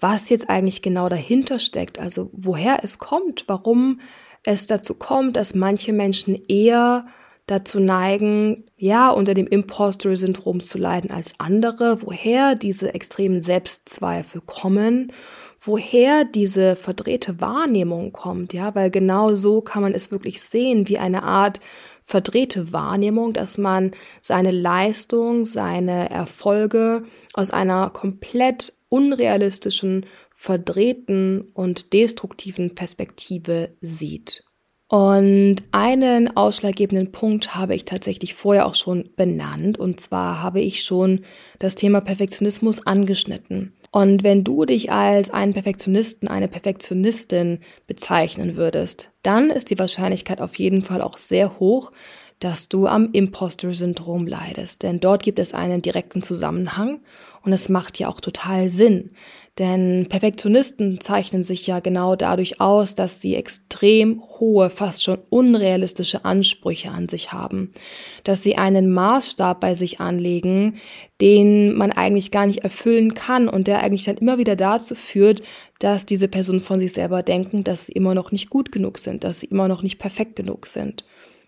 was 0.00 0.28
jetzt 0.28 0.50
eigentlich 0.50 0.82
genau 0.82 1.08
dahinter 1.08 1.58
steckt, 1.58 1.98
also 1.98 2.30
woher 2.32 2.80
es 2.82 2.98
kommt, 2.98 3.44
warum 3.46 4.00
es 4.44 4.66
dazu 4.66 4.94
kommt, 4.94 5.36
dass 5.36 5.54
manche 5.54 5.92
Menschen 5.92 6.40
eher 6.48 7.06
dazu 7.48 7.80
neigen, 7.80 8.64
ja, 8.76 9.10
unter 9.10 9.34
dem 9.34 9.48
Imposter-Syndrom 9.48 10.60
zu 10.60 10.78
leiden 10.78 11.10
als 11.10 11.34
andere, 11.38 12.02
woher 12.02 12.54
diese 12.54 12.94
extremen 12.94 13.40
Selbstzweifel 13.40 14.42
kommen, 14.44 15.12
woher 15.58 16.24
diese 16.24 16.76
verdrehte 16.76 17.40
Wahrnehmung 17.40 18.12
kommt, 18.12 18.52
ja, 18.52 18.74
weil 18.74 18.90
genau 18.90 19.34
so 19.34 19.60
kann 19.60 19.82
man 19.82 19.94
es 19.94 20.12
wirklich 20.12 20.40
sehen, 20.42 20.88
wie 20.88 20.98
eine 20.98 21.24
Art 21.24 21.58
verdrehte 22.02 22.72
Wahrnehmung, 22.72 23.32
dass 23.32 23.58
man 23.58 23.92
seine 24.20 24.50
Leistung, 24.50 25.44
seine 25.44 26.10
Erfolge 26.10 27.04
aus 27.34 27.50
einer 27.50 27.90
komplett 27.90 28.72
unrealistischen, 28.88 30.06
verdrehten 30.32 31.50
und 31.52 31.92
destruktiven 31.92 32.74
Perspektive 32.74 33.74
sieht. 33.80 34.47
Und 34.88 35.56
einen 35.70 36.34
ausschlaggebenden 36.34 37.12
Punkt 37.12 37.54
habe 37.54 37.74
ich 37.74 37.84
tatsächlich 37.84 38.34
vorher 38.34 38.66
auch 38.66 38.74
schon 38.74 39.10
benannt. 39.16 39.78
Und 39.78 40.00
zwar 40.00 40.42
habe 40.42 40.60
ich 40.60 40.82
schon 40.82 41.20
das 41.58 41.74
Thema 41.74 42.00
Perfektionismus 42.00 42.86
angeschnitten. 42.86 43.74
Und 43.90 44.24
wenn 44.24 44.44
du 44.44 44.64
dich 44.64 44.90
als 44.90 45.30
einen 45.30 45.52
Perfektionisten, 45.52 46.28
eine 46.28 46.48
Perfektionistin 46.48 47.60
bezeichnen 47.86 48.56
würdest, 48.56 49.10
dann 49.22 49.50
ist 49.50 49.70
die 49.70 49.78
Wahrscheinlichkeit 49.78 50.40
auf 50.40 50.58
jeden 50.58 50.82
Fall 50.82 51.02
auch 51.02 51.18
sehr 51.18 51.58
hoch, 51.58 51.92
dass 52.40 52.68
du 52.68 52.86
am 52.86 53.10
Imposter-Syndrom 53.12 54.26
leidest. 54.26 54.82
Denn 54.82 55.00
dort 55.00 55.22
gibt 55.22 55.38
es 55.38 55.54
einen 55.54 55.82
direkten 55.82 56.22
Zusammenhang 56.22 57.00
und 57.42 57.52
es 57.52 57.68
macht 57.68 57.98
ja 57.98 58.08
auch 58.08 58.20
total 58.20 58.68
Sinn. 58.68 59.10
Denn 59.58 60.06
Perfektionisten 60.08 61.00
zeichnen 61.00 61.42
sich 61.42 61.66
ja 61.66 61.80
genau 61.80 62.14
dadurch 62.14 62.60
aus, 62.60 62.94
dass 62.94 63.20
sie 63.20 63.34
extrem 63.34 64.22
hohe, 64.38 64.70
fast 64.70 65.02
schon 65.02 65.18
unrealistische 65.30 66.24
Ansprüche 66.24 66.92
an 66.92 67.08
sich 67.08 67.32
haben. 67.32 67.72
Dass 68.22 68.44
sie 68.44 68.56
einen 68.56 68.92
Maßstab 68.92 69.58
bei 69.58 69.74
sich 69.74 70.00
anlegen, 70.00 70.76
den 71.20 71.74
man 71.74 71.90
eigentlich 71.90 72.30
gar 72.30 72.46
nicht 72.46 72.62
erfüllen 72.62 73.14
kann 73.14 73.48
und 73.48 73.66
der 73.66 73.82
eigentlich 73.82 74.04
dann 74.04 74.18
immer 74.18 74.38
wieder 74.38 74.54
dazu 74.54 74.94
führt, 74.94 75.42
dass 75.80 76.06
diese 76.06 76.28
Personen 76.28 76.60
von 76.60 76.78
sich 76.78 76.92
selber 76.92 77.24
denken, 77.24 77.64
dass 77.64 77.86
sie 77.86 77.92
immer 77.92 78.14
noch 78.14 78.30
nicht 78.30 78.50
gut 78.50 78.70
genug 78.70 78.98
sind, 78.98 79.24
dass 79.24 79.40
sie 79.40 79.46
immer 79.46 79.66
noch 79.66 79.82
nicht 79.82 79.98
perfekt 79.98 80.36
genug 80.36 80.68
sind. 80.68 81.04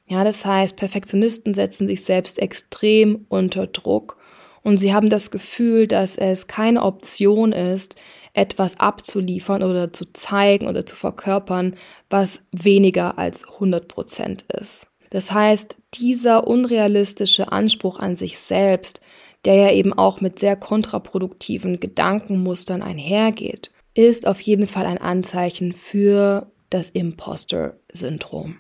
Ja, 0.09 0.25
das 0.25 0.45
heißt, 0.45 0.75
Perfektionisten 0.75 1.55
setzen 1.55 1.87
sich 1.87 2.03
selbst 2.03 2.41
extrem 2.41 3.27
unter 3.29 3.69
Druck 3.69 4.17
und 4.63 4.79
sie 4.79 4.93
haben 4.93 5.11
das 5.11 5.31
Gefühl, 5.31 5.87
dass 5.87 6.17
es 6.17 6.47
keine 6.47 6.83
Option 6.83 7.53
ist, 7.53 7.97
etwas 8.33 8.79
abzuliefern 8.79 9.63
oder 9.63 9.93
zu 9.93 10.13
zeigen 10.13 10.69
oder 10.69 10.87
zu 10.87 10.97
verkörpern, 10.97 11.77
was 12.09 12.41
weniger 12.53 13.19
als 13.19 13.49
100 13.49 13.89
Prozent 13.89 14.45
ist. 14.61 14.87
Das 15.11 15.33
heißt, 15.33 15.79
dieser 15.95 16.47
unrealistische 16.47 17.51
Anspruch 17.51 17.99
an 17.99 18.17
sich 18.17 18.39
selbst, 18.39 19.01
der 19.45 19.55
ja 19.55 19.73
eben 19.73 19.93
auch 19.93 20.21
mit 20.21 20.39
sehr 20.39 20.55
kontraproduktiven 20.55 21.81
Gedankenmustern 21.81 22.83
einhergeht, 22.83 23.73
ist 23.95 24.27
auf 24.27 24.41
jeden 24.41 24.69
Fall 24.69 24.87
ein 24.87 24.99
Anzeichen 24.99 25.73
für 25.73 26.53
das 26.69 26.91
Imposter-Syndrom. 26.91 28.59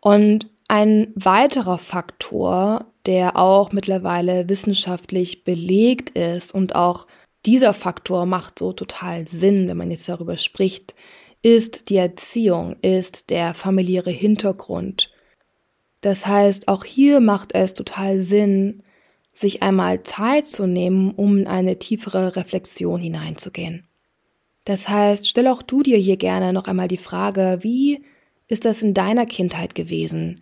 Und 0.00 0.48
ein 0.68 1.12
weiterer 1.14 1.78
Faktor, 1.78 2.86
der 3.06 3.36
auch 3.36 3.72
mittlerweile 3.72 4.48
wissenschaftlich 4.48 5.44
belegt 5.44 6.10
ist 6.10 6.54
und 6.54 6.74
auch 6.74 7.06
dieser 7.44 7.74
Faktor 7.74 8.26
macht 8.26 8.58
so 8.58 8.72
total 8.72 9.28
Sinn, 9.28 9.68
wenn 9.68 9.76
man 9.76 9.90
jetzt 9.90 10.08
darüber 10.08 10.36
spricht, 10.36 10.94
ist 11.42 11.90
die 11.90 11.96
Erziehung, 11.96 12.74
ist 12.82 13.30
der 13.30 13.54
familiäre 13.54 14.10
Hintergrund. 14.10 15.12
Das 16.00 16.26
heißt, 16.26 16.66
auch 16.66 16.84
hier 16.84 17.20
macht 17.20 17.54
es 17.54 17.74
total 17.74 18.18
Sinn, 18.18 18.82
sich 19.32 19.62
einmal 19.62 20.02
Zeit 20.02 20.46
zu 20.46 20.66
nehmen, 20.66 21.12
um 21.12 21.38
in 21.38 21.46
eine 21.46 21.78
tiefere 21.78 22.34
Reflexion 22.34 23.00
hineinzugehen. 23.00 23.86
Das 24.64 24.88
heißt, 24.88 25.28
stell 25.28 25.46
auch 25.46 25.62
du 25.62 25.82
dir 25.82 25.98
hier 25.98 26.16
gerne 26.16 26.52
noch 26.52 26.66
einmal 26.66 26.88
die 26.88 26.96
Frage, 26.96 27.58
wie 27.60 28.02
ist 28.48 28.64
das 28.64 28.82
in 28.82 28.94
deiner 28.94 29.26
Kindheit 29.26 29.74
gewesen? 29.76 30.40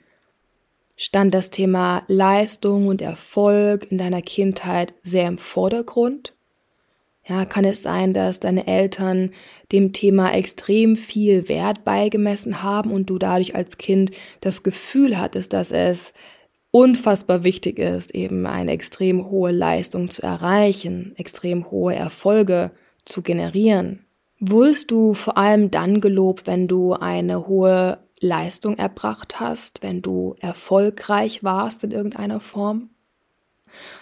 Stand 0.97 1.35
das 1.35 1.51
Thema 1.51 2.05
Leistung 2.07 2.87
und 2.87 3.03
Erfolg 3.03 3.91
in 3.91 3.99
deiner 3.99 4.23
Kindheit 4.23 4.95
sehr 5.03 5.27
im 5.27 5.39
Vordergrund? 5.39 6.35
Ja, 7.27 7.47
kann 7.47 7.65
es 7.65 7.83
sein, 7.83 8.13
dass 8.13 8.39
deine 8.39 8.67
Eltern 8.67 9.31
dem 9.73 9.93
Thema 9.93 10.33
extrem 10.33 10.95
viel 10.95 11.49
Wert 11.49 11.83
beigemessen 11.85 12.63
haben 12.63 12.93
und 12.93 13.09
du 13.09 13.19
dadurch 13.19 13.55
als 13.55 13.79
Kind 13.79 14.11
das 14.41 14.63
Gefühl 14.63 15.19
hattest, 15.19 15.53
dass 15.55 15.73
es 15.73 16.13
unfassbar 16.71 17.43
wichtig 17.43 17.79
ist, 17.79 18.15
eben 18.15 18.47
eine 18.47 18.73
extrem 18.73 19.31
hohe 19.31 19.53
Leistung 19.53 20.11
zu 20.11 20.23
erreichen, 20.23 21.15
extrem 21.17 21.71
hohe 21.71 21.95
Erfolge 21.95 22.73
zu 23.05 23.23
generieren? 23.23 24.05
Wurdest 24.39 24.91
du 24.91 25.15
vor 25.15 25.39
allem 25.39 25.71
dann 25.71 26.03
gelobt, 26.03 26.47
wenn 26.47 26.69
du 26.69 26.93
eine 26.93 27.47
hohe 27.47 28.03
Leistung 28.25 28.76
erbracht 28.78 29.38
hast, 29.40 29.83
wenn 29.83 30.02
du 30.02 30.35
erfolgreich 30.40 31.45
warst 31.45 31.85
in 31.85 31.90
irgendeiner 31.90 32.40
Form? 32.40 32.90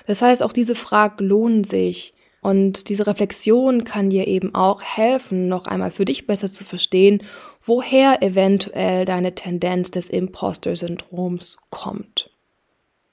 Das 0.06 0.22
heißt, 0.22 0.42
auch 0.42 0.52
diese 0.52 0.74
Fragen 0.74 1.24
lohnen 1.24 1.64
sich 1.64 2.14
und 2.40 2.88
diese 2.88 3.06
Reflexion 3.06 3.84
kann 3.84 4.10
dir 4.10 4.26
eben 4.26 4.54
auch 4.54 4.82
helfen, 4.82 5.48
noch 5.48 5.66
einmal 5.66 5.90
für 5.90 6.04
dich 6.04 6.26
besser 6.26 6.50
zu 6.50 6.64
verstehen, 6.64 7.22
woher 7.60 8.22
eventuell 8.22 9.04
deine 9.04 9.34
Tendenz 9.34 9.90
des 9.90 10.10
Imposter-Syndroms 10.10 11.58
kommt. 11.70 12.30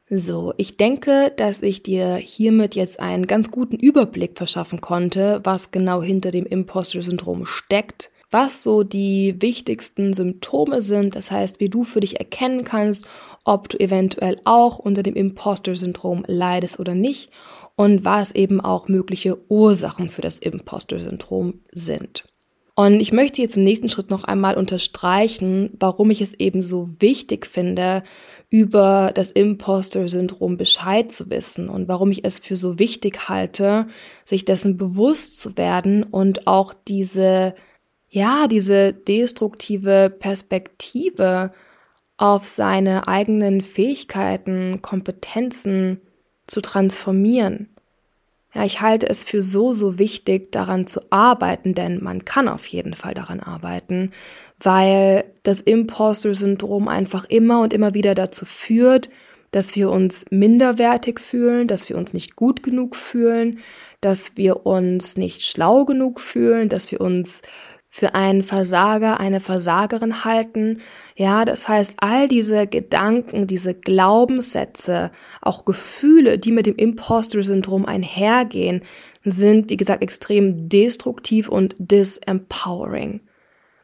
So, 0.10 0.56
ich 0.58 0.76
denke, 0.78 1.32
dass 1.38 1.62
ich 1.62 1.84
dir 1.84 2.16
hiermit 2.16 2.74
jetzt 2.74 3.00
einen 3.00 3.28
ganz 3.28 3.52
guten 3.52 3.76
Überblick 3.76 4.36
verschaffen 4.36 4.82
konnte, 4.82 5.40
was 5.44 5.70
genau 5.70 6.02
hinter 6.02 6.32
dem 6.32 6.48
Imposter-Syndrom 6.48 7.46
steckt, 7.46 8.10
was 8.32 8.62
so 8.62 8.84
die 8.84 9.36
wichtigsten 9.40 10.14
Symptome 10.14 10.82
sind, 10.82 11.16
das 11.16 11.32
heißt, 11.32 11.60
wie 11.60 11.70
du 11.70 11.84
für 11.84 12.00
dich 12.00 12.20
erkennen 12.20 12.64
kannst, 12.64 13.08
ob 13.44 13.70
du 13.70 13.80
eventuell 13.80 14.40
auch 14.46 14.80
unter 14.80 15.04
dem 15.04 15.16
Imposter-Syndrom 15.16 16.24
leidest 16.28 16.80
oder 16.80 16.94
nicht 16.94 17.32
und 17.76 18.06
was 18.06 18.32
eben 18.32 18.62
auch 18.62 18.88
mögliche 18.88 19.38
Ursachen 19.50 20.10
für 20.10 20.22
das 20.22 20.38
Imposter-Syndrom 20.38 21.62
sind. 21.72 22.26
Und 22.76 23.02
ich 23.02 23.12
möchte 23.12 23.42
jetzt 23.42 23.58
im 23.58 23.66
nächsten 23.66 23.90
Schritt 23.90 24.10
noch 24.10 24.24
einmal 24.24 24.56
unterstreichen, 24.56 25.72
warum 25.80 26.12
ich 26.12 26.22
es 26.22 26.34
eben 26.34 26.62
so 26.62 26.88
wichtig 27.00 27.46
finde, 27.46 28.04
über 28.50 29.12
das 29.14 29.32
Imposter-Syndrom 29.32 30.56
Bescheid 30.56 31.12
zu 31.12 31.30
wissen 31.30 31.68
und 31.68 31.90
warum 31.90 32.10
ich 32.12 32.24
es 32.24 32.40
für 32.40 32.56
so 32.56 32.80
wichtig 32.80 33.28
halte, 33.28 33.88
sich 34.24 34.46
dessen 34.46 34.78
bewusst 34.78 35.40
zu 35.42 35.58
werden 35.58 36.04
und 36.04 36.48
auch 36.48 36.74
diese, 36.74 37.54
ja, 38.10 38.48
diese 38.48 38.94
destruktive 38.94 40.10
Perspektive 40.10 41.52
auf 42.18 42.48
seine 42.48 43.08
eigenen 43.08 43.62
Fähigkeiten, 43.62 44.82
Kompetenzen 44.82 46.02
zu 46.48 46.62
transformieren. 46.62 47.70
Ja, 48.54 48.66
ich 48.66 48.82
halte 48.82 49.08
es 49.08 49.24
für 49.24 49.44
so, 49.44 49.74
so 49.74 50.00
wichtig, 50.00 50.52
daran 50.52 50.88
zu 50.88 51.02
arbeiten, 51.12 51.76
denn 51.76 52.04
man 52.04 52.26
kann 52.26 52.48
auf 52.48 52.66
jeden 52.66 52.94
Fall 52.94 53.14
daran 53.14 53.40
arbeiten, 53.40 54.12
weil 54.60 55.24
das 55.44 55.62
Imposter-Syndrom 55.62 56.88
einfach 56.88 57.26
immer 57.26 57.62
und 57.62 57.74
immer 57.74 57.94
wieder 57.94 58.16
dazu 58.16 58.46
führt, 58.46 59.10
dass 59.52 59.76
wir 59.76 59.92
uns 59.92 60.26
minderwertig 60.32 61.20
fühlen, 61.20 61.68
dass 61.68 61.90
wir 61.90 61.98
uns 61.98 62.14
nicht 62.14 62.36
gut 62.36 62.64
genug 62.64 62.96
fühlen, 62.96 63.60
dass 64.02 64.36
wir 64.36 64.66
uns 64.66 65.16
nicht 65.16 65.46
schlau 65.46 65.86
genug 65.86 66.20
fühlen, 66.20 66.70
dass 66.70 66.92
wir 66.92 67.02
uns 67.02 67.42
für 68.00 68.16
einen 68.16 68.44
Versager, 68.44 69.20
eine 69.20 69.42
Versagerin 69.42 70.24
halten. 70.24 70.80
Ja, 71.18 71.44
das 71.44 71.68
heißt, 71.68 71.96
all 71.98 72.30
diese 72.30 72.66
Gedanken, 72.66 73.46
diese 73.46 73.74
Glaubenssätze, 73.74 75.12
auch 75.42 75.66
Gefühle, 75.66 76.40
die 76.40 76.54
mit 76.54 76.66
dem 76.66 76.78
Imposter-Syndrom 76.78 77.86
einhergehen, 77.86 78.84
sind, 79.26 79.70
wie 79.70 79.76
gesagt, 79.76 80.02
extrem 80.02 80.70
destruktiv 80.70 81.50
und 81.50 81.76
disempowering. 81.78 83.20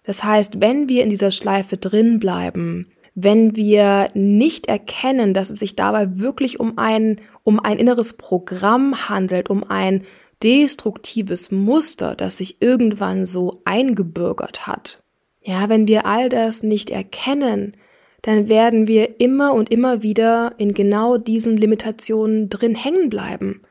Das 0.04 0.24
heißt, 0.24 0.62
wenn 0.62 0.88
wir 0.88 1.04
in 1.04 1.10
dieser 1.10 1.32
Schleife 1.32 1.76
drin 1.76 2.20
bleiben, 2.20 2.88
wenn 3.16 3.58
wir 3.58 4.12
nicht 4.14 4.68
erkennen, 4.68 5.34
dass 5.34 5.50
es 5.50 5.60
sich 5.60 5.76
dabei 5.76 6.20
wirklich 6.20 6.62
um 6.62 6.78
ein, 6.78 7.20
um 7.44 7.60
ein 7.60 7.80
inneres 7.80 8.14
Programm 8.14 9.10
handelt, 9.10 9.50
um 9.50 9.70
ein 9.70 10.04
destruktives 10.44 11.52
Muster, 11.52 12.16
das 12.16 12.38
sich 12.38 12.62
irgendwann 12.62 13.26
so 13.26 13.62
eingebürgert 13.66 14.68
hat. 14.68 15.04
Ja, 15.42 15.70
wenn 15.70 15.88
wir 15.88 16.06
all 16.06 16.30
das 16.30 16.64
nicht 16.64 16.90
erkennen, 16.90 17.76
dann 18.22 18.50
werden 18.50 18.88
wir 18.88 19.20
immer 19.20 19.54
und 19.54 19.70
immer 19.70 20.02
wieder 20.02 20.54
in 20.58 20.74
genau 20.74 21.18
diesen 21.18 21.58
Limitationen 21.58 22.50
drin 22.50 22.74
hängen 22.74 23.10
bleiben. 23.10 23.62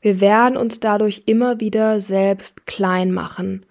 Wir 0.00 0.20
werden 0.20 0.56
uns 0.56 0.80
dadurch 0.80 1.22
immer 1.26 1.60
wieder 1.60 2.00
selbst 2.00 2.66
klein 2.66 3.12
machen. 3.12 3.66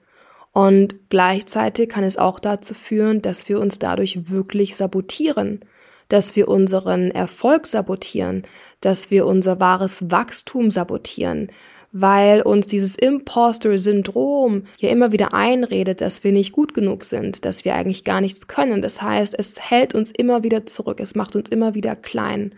Und 0.53 1.10
gleichzeitig 1.10 1.89
kann 1.89 2.03
es 2.03 2.18
auch 2.18 2.39
dazu 2.39 2.74
führen, 2.74 3.22
dass 3.22 3.50
wir 3.50 3.60
uns 3.60 3.79
dadurch 3.79 4.29
wirklich 4.29 4.75
sabotieren, 4.75 5.60
dass 6.08 6.36
wir 6.36 6.48
unseren 6.48 7.12
Erfolg 7.12 7.68
sabotieren, 7.68 8.44
dass 8.82 9.12
wir 9.12 9.25
unser 9.25 9.60
wahres 9.60 10.10
Wachstum 10.10 10.72
sabotieren, 10.72 11.51
weil 11.91 12.41
uns 12.41 12.67
dieses 12.67 12.96
Imposter-Syndrom 12.96 14.63
ja 14.77 14.89
immer 14.89 15.12
wieder 15.12 15.34
einredet, 15.34 16.01
dass 16.01 16.24
wir 16.24 16.31
nicht 16.31 16.51
gut 16.51 16.74
genug 16.74 17.03
sind, 17.03 17.46
dass 17.46 17.65
wir 17.65 17.75
eigentlich 17.75 18.03
gar 18.03 18.22
nichts 18.22 18.48
können. 18.48 18.81
Das 18.81 19.01
heißt, 19.01 19.36
es 19.38 19.60
hält 19.60 19.96
uns 19.96 20.12
immer 20.12 20.43
wieder 20.43 20.65
zurück, 20.65 21.00
es 21.00 21.15
macht 21.15 21.36
uns 21.36 21.50
immer 21.50 21.74
wieder 21.74 21.96
klein. 21.96 22.53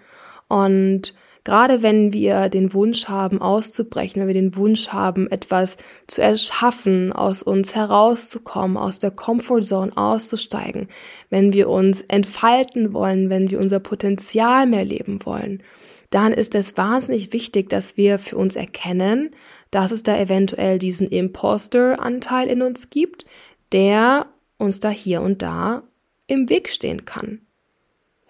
Und 0.48 1.16
gerade 1.46 1.82
wenn 1.82 2.12
wir 2.12 2.50
den 2.50 2.74
Wunsch 2.74 3.08
haben, 3.08 3.42
auszubrechen, 3.42 4.22
wenn 4.22 4.28
wir 4.28 4.34
den 4.34 4.56
Wunsch 4.58 4.90
haben, 4.90 5.30
etwas 5.32 5.78
zu 6.08 6.22
erschaffen, 6.22 7.14
aus 7.14 7.42
uns 7.42 7.74
herauszukommen, 7.74 8.76
aus 8.76 9.00
der 9.00 9.12
Comfortzone 9.12 9.96
auszusteigen, 9.96 10.90
wenn 11.30 11.54
wir 11.54 11.70
uns 11.70 12.02
entfalten 12.02 12.94
wollen, 12.94 13.30
wenn 13.30 13.50
wir 13.50 13.60
unser 13.60 13.80
Potenzial 13.80 14.68
mehr 14.68 14.84
leben 14.84 15.26
wollen, 15.26 15.64
dann 16.12 16.34
ist 16.34 16.54
es 16.56 16.78
wahnsinnig 16.78 17.34
wichtig, 17.34 17.70
dass 17.70 17.98
wir 17.98 18.20
für 18.20 18.38
uns 18.38 18.56
erkennen, 18.56 19.32
dass 19.72 19.92
es 19.92 20.04
da 20.04 20.18
eventuell 20.18 20.78
diesen 20.78 21.08
Imposter-Anteil 21.08 22.50
in 22.50 22.62
uns 22.62 22.90
gibt, 22.90 23.26
der 23.72 24.28
uns 24.58 24.80
da 24.80 24.90
hier 24.90 25.22
und 25.22 25.42
da 25.42 25.84
im 26.28 26.50
Weg 26.50 26.70
stehen 26.70 27.06
kann. 27.06 27.42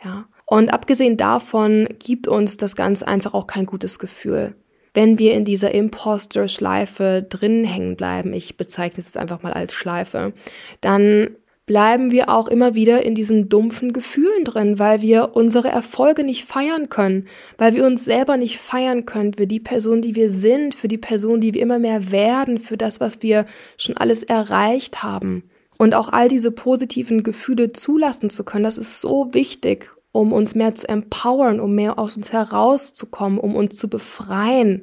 Ja. 0.03 0.25
Und 0.45 0.71
abgesehen 0.71 1.17
davon 1.17 1.88
gibt 2.00 2.27
uns 2.27 2.57
das 2.57 2.75
Ganze 2.75 3.07
einfach 3.07 3.33
auch 3.33 3.47
kein 3.47 3.65
gutes 3.65 4.00
Gefühl. 4.00 4.55
Wenn 4.93 5.17
wir 5.17 5.33
in 5.33 5.45
dieser 5.45 5.73
Imposter-Schleife 5.73 7.25
drin 7.27 7.63
hängen 7.63 7.95
bleiben, 7.95 8.33
ich 8.33 8.57
bezeichne 8.57 9.00
es 9.00 9.05
jetzt 9.05 9.17
einfach 9.17 9.41
mal 9.41 9.53
als 9.53 9.73
Schleife, 9.73 10.33
dann 10.81 11.35
bleiben 11.72 12.12
wir 12.12 12.28
auch 12.28 12.50
immer 12.50 12.75
wieder 12.75 13.06
in 13.06 13.16
diesen 13.16 13.48
dumpfen 13.48 13.94
Gefühlen 13.94 14.44
drin, 14.44 14.78
weil 14.78 15.01
wir 15.01 15.38
unsere 15.38 15.70
Erfolge 15.70 16.25
nicht 16.25 16.44
feiern 16.44 16.90
können, 16.90 17.28
weil 17.58 17.74
wir 17.74 17.86
uns 17.86 18.04
selber 18.04 18.36
nicht 18.36 18.58
feiern 18.58 19.06
können 19.06 19.32
für 19.36 19.48
die 19.48 19.62
Person, 19.62 20.01
die 20.01 20.13
wir 20.13 20.30
sind, 20.30 20.75
für 20.75 20.90
die 20.90 20.98
Person, 20.98 21.40
die 21.40 21.54
wir 21.54 21.62
immer 21.62 21.80
mehr 21.80 22.12
werden, 22.12 22.60
für 22.60 22.75
das, 22.75 23.00
was 23.00 23.22
wir 23.22 23.46
schon 23.78 23.96
alles 23.96 24.24
erreicht 24.24 25.01
haben. 25.01 25.50
Und 25.78 25.96
auch 25.96 26.10
all 26.10 26.28
diese 26.28 26.51
positiven 26.51 27.24
Gefühle 27.24 27.72
zulassen 27.72 28.30
zu 28.30 28.44
können, 28.44 28.66
das 28.66 28.78
ist 28.78 29.00
so 29.00 29.34
wichtig, 29.34 29.92
um 30.12 30.34
uns 30.34 30.55
mehr 30.55 30.75
zu 30.75 30.90
empowern, 30.90 31.62
um 31.62 31.74
mehr 31.74 31.98
aus 31.98 32.18
uns 32.18 32.34
herauszukommen, 32.34 33.40
um 33.40 33.55
uns 33.55 33.77
zu 33.77 33.88
befreien. 33.88 34.81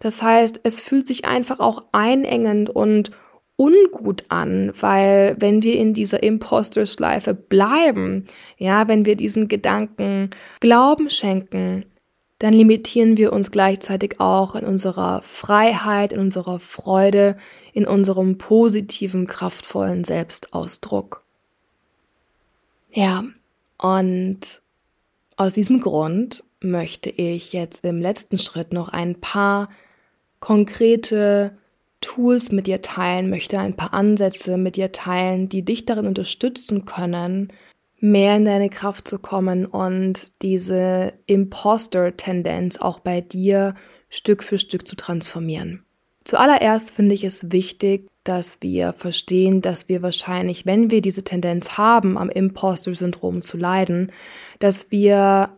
Das 0.00 0.22
heißt, 0.22 0.60
es 0.64 0.82
fühlt 0.82 1.06
sich 1.06 1.24
einfach 1.24 1.60
auch 1.60 1.84
einengend 1.92 2.68
und 2.68 3.10
ungut 3.56 4.24
an, 4.28 4.72
weil 4.80 5.36
wenn 5.38 5.62
wir 5.62 5.78
in 5.78 5.94
dieser 5.94 6.22
Imposter-Schleife 6.22 7.34
bleiben, 7.34 8.26
ja, 8.58 8.88
wenn 8.88 9.06
wir 9.06 9.16
diesen 9.16 9.48
Gedanken 9.48 10.30
Glauben 10.60 11.10
schenken, 11.10 11.86
dann 12.38 12.52
limitieren 12.52 13.16
wir 13.16 13.32
uns 13.32 13.50
gleichzeitig 13.50 14.20
auch 14.20 14.54
in 14.54 14.66
unserer 14.66 15.22
Freiheit, 15.22 16.12
in 16.12 16.20
unserer 16.20 16.60
Freude, 16.60 17.36
in 17.72 17.86
unserem 17.86 18.36
positiven, 18.36 19.26
kraftvollen 19.26 20.04
Selbstausdruck. 20.04 21.24
Ja, 22.92 23.24
und 23.78 24.60
aus 25.36 25.54
diesem 25.54 25.80
Grund 25.80 26.44
möchte 26.60 27.08
ich 27.10 27.54
jetzt 27.54 27.84
im 27.84 28.00
letzten 28.00 28.38
Schritt 28.38 28.72
noch 28.72 28.90
ein 28.90 29.18
paar 29.20 29.68
konkrete 30.40 31.56
Tools 32.00 32.52
mit 32.52 32.66
dir 32.66 32.82
teilen, 32.82 33.30
möchte 33.30 33.58
ein 33.58 33.76
paar 33.76 33.94
Ansätze 33.94 34.58
mit 34.58 34.76
dir 34.76 34.92
teilen, 34.92 35.48
die 35.48 35.64
dich 35.64 35.84
darin 35.84 36.06
unterstützen 36.06 36.84
können, 36.84 37.52
mehr 37.98 38.36
in 38.36 38.44
deine 38.44 38.68
Kraft 38.68 39.08
zu 39.08 39.18
kommen 39.18 39.66
und 39.66 40.42
diese 40.42 41.14
Imposter-Tendenz 41.26 42.78
auch 42.78 43.00
bei 43.00 43.20
dir 43.20 43.74
Stück 44.08 44.42
für 44.42 44.58
Stück 44.58 44.86
zu 44.86 44.96
transformieren. 44.96 45.82
Zuallererst 46.24 46.90
finde 46.90 47.14
ich 47.14 47.24
es 47.24 47.52
wichtig, 47.52 48.08
dass 48.24 48.58
wir 48.60 48.92
verstehen, 48.92 49.62
dass 49.62 49.88
wir 49.88 50.02
wahrscheinlich, 50.02 50.66
wenn 50.66 50.90
wir 50.90 51.00
diese 51.00 51.22
Tendenz 51.22 51.78
haben, 51.78 52.18
am 52.18 52.28
Imposter-Syndrom 52.28 53.40
zu 53.40 53.56
leiden, 53.56 54.10
dass 54.58 54.90
wir 54.90 55.50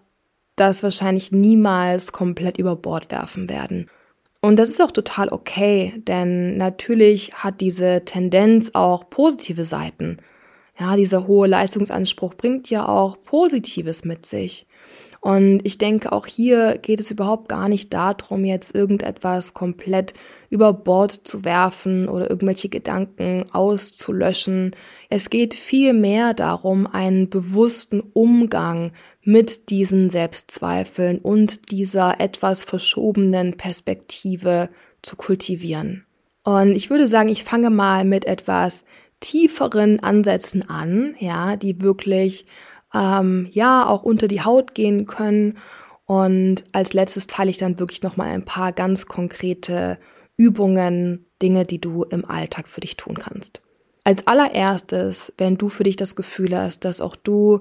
das 0.56 0.82
wahrscheinlich 0.82 1.32
niemals 1.32 2.12
komplett 2.12 2.58
über 2.58 2.76
Bord 2.76 3.10
werfen 3.10 3.48
werden. 3.48 3.88
Und 4.40 4.56
das 4.56 4.70
ist 4.70 4.80
auch 4.80 4.92
total 4.92 5.30
okay, 5.30 5.94
denn 5.96 6.56
natürlich 6.56 7.34
hat 7.34 7.60
diese 7.60 8.04
Tendenz 8.04 8.70
auch 8.74 9.10
positive 9.10 9.64
Seiten. 9.64 10.18
Ja, 10.78 10.94
dieser 10.94 11.26
hohe 11.26 11.48
Leistungsanspruch 11.48 12.34
bringt 12.34 12.70
ja 12.70 12.86
auch 12.86 13.20
Positives 13.24 14.04
mit 14.04 14.26
sich. 14.26 14.67
Und 15.20 15.60
ich 15.64 15.78
denke, 15.78 16.12
auch 16.12 16.26
hier 16.26 16.78
geht 16.78 17.00
es 17.00 17.10
überhaupt 17.10 17.48
gar 17.48 17.68
nicht 17.68 17.92
darum, 17.92 18.44
jetzt 18.44 18.74
irgendetwas 18.74 19.52
komplett 19.52 20.14
über 20.48 20.72
Bord 20.72 21.12
zu 21.12 21.44
werfen 21.44 22.08
oder 22.08 22.30
irgendwelche 22.30 22.68
Gedanken 22.68 23.44
auszulöschen. 23.52 24.76
Es 25.10 25.28
geht 25.28 25.54
vielmehr 25.54 26.34
darum, 26.34 26.86
einen 26.86 27.28
bewussten 27.28 28.00
Umgang 28.00 28.92
mit 29.22 29.70
diesen 29.70 30.08
Selbstzweifeln 30.08 31.18
und 31.18 31.72
dieser 31.72 32.20
etwas 32.20 32.64
verschobenen 32.64 33.56
Perspektive 33.56 34.68
zu 35.02 35.16
kultivieren. 35.16 36.04
Und 36.44 36.72
ich 36.72 36.90
würde 36.90 37.08
sagen, 37.08 37.28
ich 37.28 37.44
fange 37.44 37.70
mal 37.70 38.04
mit 38.04 38.24
etwas 38.24 38.84
tieferen 39.20 40.00
Ansätzen 40.00 40.68
an, 40.70 41.14
ja, 41.18 41.56
die 41.56 41.82
wirklich 41.82 42.46
ähm, 42.94 43.48
ja 43.50 43.86
auch 43.86 44.02
unter 44.02 44.28
die 44.28 44.42
Haut 44.42 44.74
gehen 44.74 45.06
können. 45.06 45.58
Und 46.06 46.64
als 46.72 46.92
letztes 46.92 47.26
teile 47.26 47.50
ich 47.50 47.58
dann 47.58 47.78
wirklich 47.78 48.02
nochmal 48.02 48.28
ein 48.28 48.44
paar 48.44 48.72
ganz 48.72 49.06
konkrete 49.06 49.98
Übungen, 50.36 51.26
Dinge, 51.42 51.64
die 51.64 51.80
du 51.80 52.04
im 52.04 52.24
Alltag 52.24 52.68
für 52.68 52.80
dich 52.80 52.96
tun 52.96 53.18
kannst. 53.18 53.60
Als 54.04 54.26
allererstes, 54.26 55.32
wenn 55.36 55.58
du 55.58 55.68
für 55.68 55.82
dich 55.82 55.96
das 55.96 56.16
Gefühl 56.16 56.56
hast, 56.56 56.84
dass 56.84 57.00
auch 57.00 57.14
du 57.14 57.60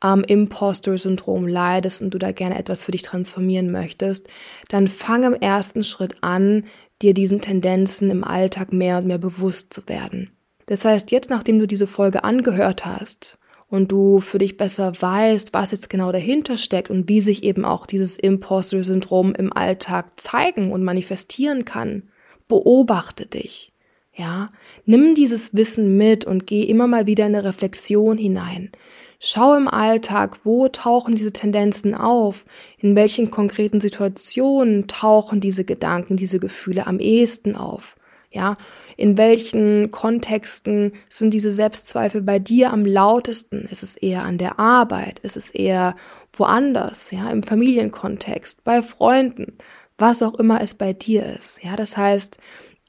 am 0.00 0.22
Imposter-Syndrom 0.22 1.48
leidest 1.48 2.02
und 2.02 2.10
du 2.10 2.18
da 2.18 2.30
gerne 2.30 2.56
etwas 2.56 2.84
für 2.84 2.92
dich 2.92 3.02
transformieren 3.02 3.72
möchtest, 3.72 4.28
dann 4.68 4.86
fang 4.86 5.24
im 5.24 5.34
ersten 5.34 5.82
Schritt 5.82 6.22
an, 6.22 6.64
dir 7.02 7.14
diesen 7.14 7.40
Tendenzen 7.40 8.10
im 8.10 8.22
Alltag 8.22 8.72
mehr 8.72 8.98
und 8.98 9.06
mehr 9.06 9.18
bewusst 9.18 9.72
zu 9.72 9.88
werden. 9.88 10.30
Das 10.66 10.84
heißt, 10.84 11.10
jetzt 11.10 11.30
nachdem 11.30 11.58
du 11.58 11.66
diese 11.66 11.86
Folge 11.86 12.22
angehört 12.22 12.86
hast 12.86 13.37
und 13.70 13.92
du 13.92 14.20
für 14.20 14.38
dich 14.38 14.56
besser 14.56 14.92
weißt, 14.98 15.52
was 15.52 15.70
jetzt 15.70 15.90
genau 15.90 16.10
dahinter 16.12 16.56
steckt 16.56 16.90
und 16.90 17.08
wie 17.08 17.20
sich 17.20 17.42
eben 17.44 17.64
auch 17.64 17.86
dieses 17.86 18.16
Imposter-Syndrom 18.16 19.34
im 19.34 19.52
Alltag 19.52 20.18
zeigen 20.18 20.72
und 20.72 20.84
manifestieren 20.84 21.64
kann, 21.64 22.04
beobachte 22.48 23.26
dich. 23.26 23.72
Ja, 24.14 24.50
nimm 24.84 25.14
dieses 25.14 25.54
Wissen 25.54 25.96
mit 25.96 26.24
und 26.24 26.46
geh 26.46 26.62
immer 26.62 26.88
mal 26.88 27.06
wieder 27.06 27.26
in 27.26 27.36
eine 27.36 27.44
Reflexion 27.44 28.18
hinein. 28.18 28.72
Schau 29.20 29.54
im 29.56 29.68
Alltag, 29.68 30.40
wo 30.44 30.68
tauchen 30.68 31.14
diese 31.14 31.32
Tendenzen 31.32 31.94
auf? 31.94 32.44
In 32.78 32.96
welchen 32.96 33.30
konkreten 33.30 33.80
Situationen 33.80 34.88
tauchen 34.88 35.40
diese 35.40 35.64
Gedanken, 35.64 36.16
diese 36.16 36.40
Gefühle 36.40 36.86
am 36.86 36.98
ehesten 36.98 37.54
auf? 37.54 37.96
Ja, 38.30 38.56
in 38.96 39.16
welchen 39.16 39.90
Kontexten 39.90 40.92
sind 41.08 41.32
diese 41.32 41.50
Selbstzweifel 41.50 42.20
bei 42.20 42.38
dir 42.38 42.72
am 42.72 42.84
lautesten? 42.84 43.66
Ist 43.70 43.82
es 43.82 43.96
eher 43.96 44.22
an 44.24 44.36
der 44.36 44.58
Arbeit? 44.58 45.20
Ist 45.20 45.36
es 45.36 45.50
eher 45.50 45.96
woanders? 46.34 47.10
Ja, 47.10 47.30
im 47.30 47.42
Familienkontext, 47.42 48.64
bei 48.64 48.82
Freunden, 48.82 49.56
was 49.96 50.22
auch 50.22 50.34
immer 50.34 50.60
es 50.60 50.74
bei 50.74 50.92
dir 50.92 51.24
ist. 51.36 51.62
Ja, 51.64 51.74
das 51.74 51.96
heißt, 51.96 52.38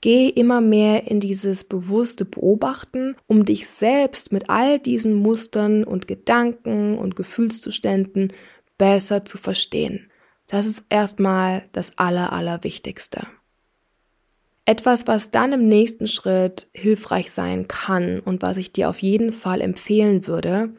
Geh 0.01 0.29
immer 0.29 0.61
mehr 0.61 1.11
in 1.11 1.19
dieses 1.19 1.65
bewusste 1.65 2.23
Beobachten, 2.23 3.17
um 3.27 3.43
dich 3.43 3.67
selbst 3.67 4.31
mit 4.31 4.49
all 4.49 4.79
diesen 4.79 5.13
Mustern 5.13 5.83
und 5.83 6.07
Gedanken 6.07 6.97
und 6.97 7.17
Gefühlszuständen 7.17 8.31
besser 8.77 9.25
zu 9.25 9.37
verstehen. 9.37 10.09
Das 10.47 10.65
ist 10.65 10.83
erstmal 10.89 11.63
das 11.73 11.97
Aller, 11.97 12.31
Allerwichtigste. 12.31 13.27
Etwas, 14.69 15.07
was 15.07 15.31
dann 15.31 15.51
im 15.51 15.67
nächsten 15.67 16.05
Schritt 16.05 16.67
hilfreich 16.73 17.31
sein 17.31 17.67
kann 17.67 18.19
und 18.19 18.43
was 18.43 18.57
ich 18.57 18.71
dir 18.71 18.87
auf 18.87 18.99
jeden 18.99 19.33
Fall 19.33 19.61
empfehlen 19.61 20.27
würde, 20.27 20.69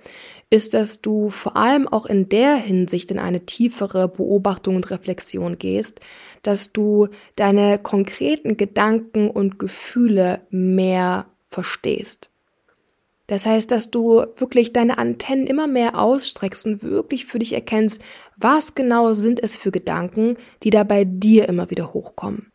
ist, 0.48 0.74
dass 0.74 1.00
du 1.00 1.28
vor 1.28 1.56
allem 1.56 1.88
auch 1.88 2.06
in 2.06 2.28
der 2.28 2.54
Hinsicht 2.54 3.10
in 3.10 3.18
eine 3.18 3.46
tiefere 3.46 4.06
Beobachtung 4.06 4.76
und 4.76 4.92
Reflexion 4.92 5.58
gehst, 5.58 5.98
dass 6.44 6.70
du 6.72 7.08
deine 7.34 7.78
konkreten 7.78 8.56
Gedanken 8.56 9.28
und 9.28 9.58
Gefühle 9.58 10.42
mehr 10.50 11.26
verstehst. 11.48 12.30
Das 13.26 13.44
heißt, 13.44 13.72
dass 13.72 13.90
du 13.90 14.24
wirklich 14.36 14.72
deine 14.72 14.98
Antennen 14.98 15.48
immer 15.48 15.66
mehr 15.66 15.98
ausstreckst 15.98 16.64
und 16.64 16.84
wirklich 16.84 17.26
für 17.26 17.40
dich 17.40 17.54
erkennst, 17.54 18.00
was 18.36 18.76
genau 18.76 19.14
sind 19.14 19.42
es 19.42 19.56
für 19.56 19.72
Gedanken, 19.72 20.34
die 20.62 20.70
da 20.70 20.84
bei 20.84 21.04
dir 21.04 21.48
immer 21.48 21.70
wieder 21.70 21.92
hochkommen. 21.92 22.49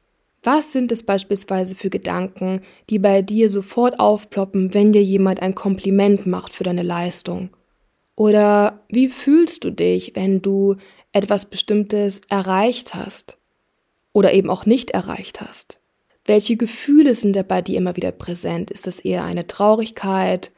Was 0.46 0.72
sind 0.72 0.92
es 0.92 1.02
beispielsweise 1.02 1.74
für 1.76 1.90
Gedanken, 1.90 2.62
die 2.92 3.00
bei 3.00 3.24
dir 3.24 3.50
sofort 3.50 4.00
aufploppen, 4.00 4.76
wenn 4.76 4.92
dir 4.92 5.02
jemand 5.02 5.42
ein 5.42 5.56
Kompliment 5.56 6.28
macht 6.28 6.54
für 6.54 6.64
deine 6.64 6.84
Leistung? 6.84 7.50
Oder 8.16 8.86
wie 8.88 9.10
fühlst 9.10 9.64
du 9.64 9.72
dich, 9.72 10.12
wenn 10.14 10.44
du 10.44 10.76
etwas 11.14 11.46
Bestimmtes 11.46 12.22
erreicht 12.30 12.94
hast? 12.94 13.40
Oder 14.14 14.34
eben 14.34 14.52
auch 14.52 14.68
nicht 14.68 14.92
erreicht 14.92 15.42
hast? 15.42 15.82
Welche 16.26 16.58
Gefühle 16.58 17.16
sind 17.16 17.36
da 17.36 17.42
bei 17.42 17.64
dir 17.64 17.78
immer 17.80 17.96
wieder 17.96 18.12
präsent? 18.12 18.70
Ist 18.70 18.86
es 18.86 19.00
eher 19.00 19.24
eine 19.24 19.48
Traurigkeit? 19.48 20.52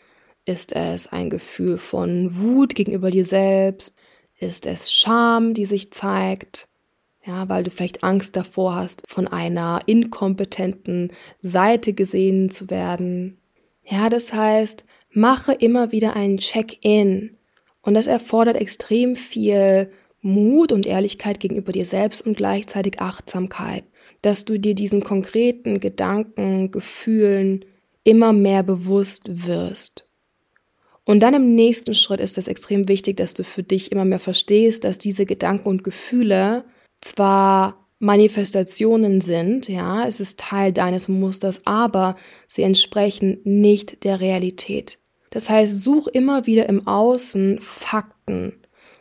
Ist 0.43 0.75
es 0.75 1.07
ein 1.07 1.29
Gefühl 1.29 1.77
von 1.77 2.27
Wut 2.37 2.75
gegenüber 2.75 3.09
dir 3.09 3.25
selbst? 3.25 3.95
Ist 4.37 4.65
es 4.65 4.91
Scham, 4.91 5.53
die 5.53 5.65
sich 5.65 5.91
zeigt? 5.91 6.67
Ja, 7.27 7.49
weil 7.49 7.63
du 7.63 7.71
vielleicht 7.71 8.05
Angst 8.05 8.37
davor 8.37 8.75
hast, 8.75 9.03
von 9.05 9.27
einer 9.27 9.81
inkompetenten 9.85 11.11
Seite 11.41 11.91
gesehen 11.91 12.49
zu 12.49 12.69
werden. 12.69 13.37
Ja, 13.83 14.09
das 14.09 14.33
heißt, 14.33 14.85
mache 15.11 15.51
immer 15.51 15.91
wieder 15.91 16.15
einen 16.15 16.37
Check-in. 16.37 17.35
Und 17.81 17.95
das 17.95 18.07
erfordert 18.07 18.55
extrem 18.55 19.17
viel 19.17 19.91
Mut 20.21 20.71
und 20.71 20.85
Ehrlichkeit 20.85 21.41
gegenüber 21.41 21.73
dir 21.73 21.83
selbst 21.83 22.25
und 22.25 22.37
gleichzeitig 22.37 23.01
Achtsamkeit, 23.01 23.83
dass 24.21 24.45
du 24.45 24.57
dir 24.57 24.73
diesen 24.73 25.03
konkreten 25.03 25.81
Gedanken, 25.81 26.71
Gefühlen 26.71 27.65
immer 28.05 28.31
mehr 28.31 28.63
bewusst 28.63 29.45
wirst. 29.45 30.09
Und 31.03 31.21
dann 31.21 31.33
im 31.33 31.55
nächsten 31.55 31.93
Schritt 31.93 32.21
ist 32.21 32.37
es 32.37 32.47
extrem 32.47 32.87
wichtig, 32.87 33.17
dass 33.17 33.33
du 33.33 33.43
für 33.43 33.63
dich 33.63 33.91
immer 33.91 34.05
mehr 34.05 34.19
verstehst, 34.19 34.85
dass 34.85 34.97
diese 34.97 35.25
Gedanken 35.25 35.67
und 35.67 35.83
Gefühle 35.83 36.63
zwar 37.01 37.87
Manifestationen 37.99 39.21
sind, 39.21 39.67
ja, 39.67 40.05
es 40.05 40.19
ist 40.19 40.39
Teil 40.39 40.71
deines 40.71 41.07
Musters, 41.07 41.61
aber 41.65 42.15
sie 42.47 42.61
entsprechen 42.61 43.39
nicht 43.43 44.03
der 44.03 44.19
Realität. 44.19 44.99
Das 45.31 45.49
heißt, 45.49 45.81
such 45.81 46.07
immer 46.07 46.45
wieder 46.45 46.69
im 46.69 46.87
Außen 46.87 47.59
Fakten, 47.59 48.53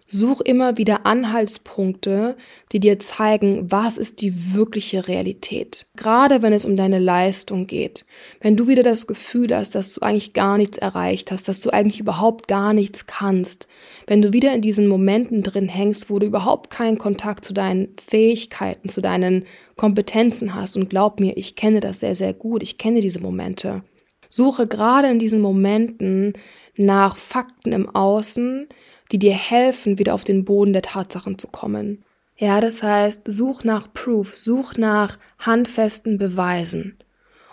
Such 0.09 0.41
immer 0.41 0.79
wieder 0.79 1.05
Anhaltspunkte, 1.05 2.37
die 2.71 2.79
dir 2.79 3.01
zeigen, 3.01 3.73
was 3.73 3.99
ist 3.99 4.23
die 4.23 4.55
wirkliche 4.55 5.09
Realität. 5.09 5.87
Gerade 5.97 6.43
wenn 6.43 6.53
es 6.53 6.65
um 6.65 6.77
deine 6.77 7.01
Leistung 7.01 7.67
geht. 7.67 8.07
Wenn 8.41 8.57
du 8.57 8.69
wieder 8.69 8.85
das 8.85 9.09
Gefühl 9.09 9.55
hast, 9.55 9.75
dass 9.75 9.95
du 9.95 10.03
eigentlich 10.03 10.33
gar 10.33 10.59
nichts 10.59 10.79
erreicht 10.79 11.33
hast, 11.33 11.49
dass 11.49 11.61
du 11.61 11.71
eigentlich 11.71 11.99
überhaupt 11.99 12.47
gar 12.47 12.73
nichts 12.73 13.07
kannst. 13.07 13.67
Wenn 14.07 14.23
du 14.23 14.33
wieder 14.33 14.55
in 14.55 14.63
diesen 14.63 14.87
Momenten 14.87 15.43
drin 15.43 15.69
hängst, 15.69 16.09
wo 16.09 16.21
du 16.21 16.27
überhaupt 16.27 16.71
keinen 16.71 16.99
Kontakt 16.99 17.45
zu 17.45 17.53
deinen 17.53 17.89
Fähigkeiten, 18.01 18.89
zu 18.89 19.01
deinen 19.01 19.45
Kompetenzen 19.75 20.55
hast. 20.55 20.77
Und 20.77 20.89
glaub 20.89 21.19
mir, 21.19 21.37
ich 21.37 21.57
kenne 21.57 21.81
das 21.81 21.99
sehr, 21.99 22.15
sehr 22.15 22.33
gut. 22.33 22.63
Ich 22.63 22.79
kenne 22.79 23.01
diese 23.01 23.21
Momente. 23.21 23.83
Suche 24.29 24.69
gerade 24.69 25.09
in 25.09 25.19
diesen 25.19 25.41
Momenten 25.41 26.35
nach 26.77 27.17
Fakten 27.17 27.73
im 27.73 27.89
Außen, 27.89 28.69
die 29.13 29.19
dir 29.19 29.35
helfen, 29.35 29.99
wieder 29.99 30.15
auf 30.15 30.25
den 30.25 30.45
Boden 30.45 30.73
der 30.73 30.83
Tatsachen 30.83 31.39
zu 31.39 31.49
kommen. 31.49 32.05
Ja, 32.37 32.61
das 32.61 32.83
heißt, 32.83 33.23
such 33.27 33.65
nach 33.65 33.93
Proof, 33.93 34.35
such 34.35 34.77
nach 34.77 35.19
handfesten 35.39 36.19
Beweisen. 36.19 36.99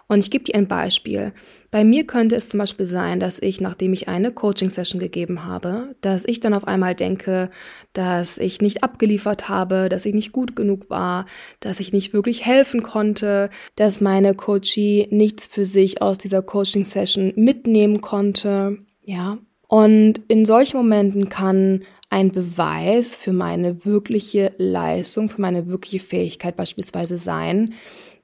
Und 0.08 0.20
ich 0.20 0.30
gebe 0.30 0.44
dir 0.44 0.56
ein 0.56 0.68
Beispiel. 0.68 1.34
Bei 1.72 1.84
mir 1.84 2.06
könnte 2.06 2.36
es 2.36 2.50
zum 2.50 2.60
Beispiel 2.60 2.86
sein, 2.86 3.20
dass 3.20 3.40
ich, 3.40 3.60
nachdem 3.60 3.94
ich 3.94 4.08
eine 4.08 4.32
Coaching-Session 4.32 5.00
gegeben 5.00 5.46
habe, 5.46 5.96
dass 6.02 6.26
ich 6.26 6.40
dann 6.40 6.54
auf 6.54 6.68
einmal 6.68 6.94
denke, 6.94 7.50
dass 7.94 8.38
ich 8.38 8.62
nicht 8.62 8.84
abgeliefert 8.84 9.50
habe, 9.50 9.90
dass 9.90 10.06
ich 10.06 10.14
nicht 10.14 10.34
gut 10.34 10.56
genug 10.56 10.90
war, 10.90 11.26
dass 11.62 11.80
ich 11.80 11.94
nicht 11.94 12.14
wirklich 12.14 12.46
helfen 12.46 12.84
konnte, 12.84 13.50
dass 13.76 14.02
meine 14.02 14.36
Coachie 14.36 15.08
nichts 15.10 15.48
für 15.48 15.66
sich 15.66 16.02
aus 16.02 16.20
dieser 16.20 16.44
Coaching-Session 16.44 17.34
mitnehmen 17.36 18.02
konnte. 18.02 18.78
Ja, 19.02 19.40
und 19.68 20.22
in 20.28 20.46
solchen 20.46 20.78
Momenten 20.78 21.30
kann 21.30 21.84
ein 22.10 22.32
Beweis 22.32 23.16
für 23.16 23.34
meine 23.34 23.86
wirkliche 23.86 24.54
Leistung, 24.58 25.30
für 25.30 25.42
meine 25.42 25.68
wirkliche 25.68 26.00
Fähigkeit 26.00 26.56
beispielsweise 26.56 27.18
sein, 27.18 27.74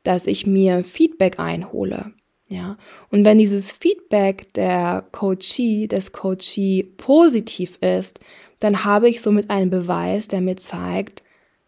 dass 0.03 0.27
ich 0.27 0.45
mir 0.45 0.83
Feedback 0.83 1.39
einhole. 1.39 2.13
Ja, 2.47 2.77
und 3.11 3.25
wenn 3.25 3.37
dieses 3.37 3.71
Feedback 3.71 4.53
der 4.53 5.05
Coachee, 5.11 5.87
des 5.87 6.11
Coachee 6.11 6.83
positiv 6.97 7.77
ist, 7.81 8.19
dann 8.57 8.83
habe 8.83 9.07
ich 9.07 9.21
somit 9.21 9.49
einen 9.49 9.69
Beweis, 9.69 10.27
der 10.27 10.41
mir 10.41 10.57
zeigt, 10.57 11.23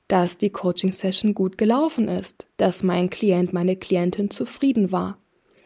dass 0.07 0.38
die 0.38 0.49
Coaching 0.49 0.91
Session 0.91 1.34
gut 1.34 1.57
gelaufen 1.57 2.07
ist, 2.07 2.47
dass 2.57 2.84
mein 2.84 3.10
Klient, 3.10 3.53
meine 3.53 3.77
Klientin 3.77 4.29
zufrieden 4.29 4.91
war. 4.91 5.17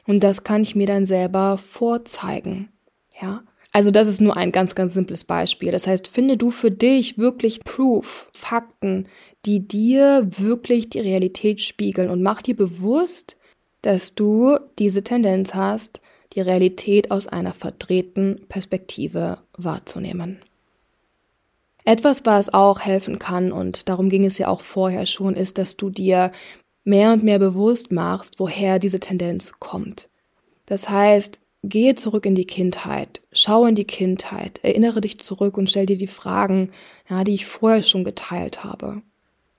Und 0.05 0.23
das 0.23 0.43
kann 0.43 0.61
ich 0.61 0.75
mir 0.75 0.85
dann 0.85 1.05
selber 1.05 1.57
vorzeigen. 1.57 2.69
Ja, 3.19 3.43
also 3.75 3.91
das 3.91 4.07
ist 4.07 4.21
nur 4.21 4.37
ein 4.37 4.53
ganz, 4.53 4.73
ganz 4.73 4.93
simples 4.93 5.25
Beispiel. 5.25 5.69
Das 5.73 5.85
heißt, 5.85 6.07
finde 6.07 6.37
du 6.37 6.49
für 6.49 6.71
dich 6.71 7.17
wirklich 7.17 7.61
Proof, 7.65 8.31
Fakten, 8.33 9.09
die 9.45 9.67
dir 9.67 10.25
wirklich 10.37 10.89
die 10.89 11.01
Realität 11.01 11.59
spiegeln 11.59 12.09
und 12.09 12.23
mach 12.23 12.41
dir 12.41 12.55
bewusst, 12.55 13.35
dass 13.81 14.15
du 14.15 14.57
diese 14.79 15.03
Tendenz 15.03 15.55
hast, 15.55 16.01
die 16.31 16.39
Realität 16.39 17.11
aus 17.11 17.27
einer 17.27 17.51
verdrehten 17.51 18.45
Perspektive 18.47 19.39
wahrzunehmen. 19.57 20.39
Etwas, 21.83 22.25
was 22.25 22.53
auch 22.53 22.79
helfen 22.79 23.19
kann, 23.19 23.51
und 23.51 23.89
darum 23.89 24.07
ging 24.07 24.23
es 24.23 24.37
ja 24.37 24.47
auch 24.47 24.61
vorher 24.61 25.05
schon, 25.05 25.35
ist, 25.35 25.57
dass 25.57 25.75
du 25.75 25.89
dir 25.89 26.31
mehr 26.85 27.11
und 27.11 27.25
mehr 27.25 27.39
bewusst 27.39 27.91
machst, 27.91 28.39
woher 28.39 28.79
diese 28.79 29.01
Tendenz 29.01 29.51
kommt. 29.59 30.07
Das 30.65 30.87
heißt, 30.87 31.41
Gehe 31.69 31.95
zurück 31.95 32.25
in 32.25 32.35
die 32.35 32.45
Kindheit, 32.45 33.21
schau 33.31 33.65
in 33.65 33.75
die 33.75 33.85
Kindheit, 33.85 34.59
erinnere 34.61 35.01
dich 35.01 35.19
zurück 35.19 35.57
und 35.57 35.69
stell 35.69 35.85
dir 35.85 35.97
die 35.97 36.07
Fragen, 36.07 36.71
ja, 37.09 37.23
die 37.23 37.33
ich 37.33 37.45
vorher 37.45 37.81
schon 37.81 38.03
geteilt 38.03 38.63
habe. 38.63 39.01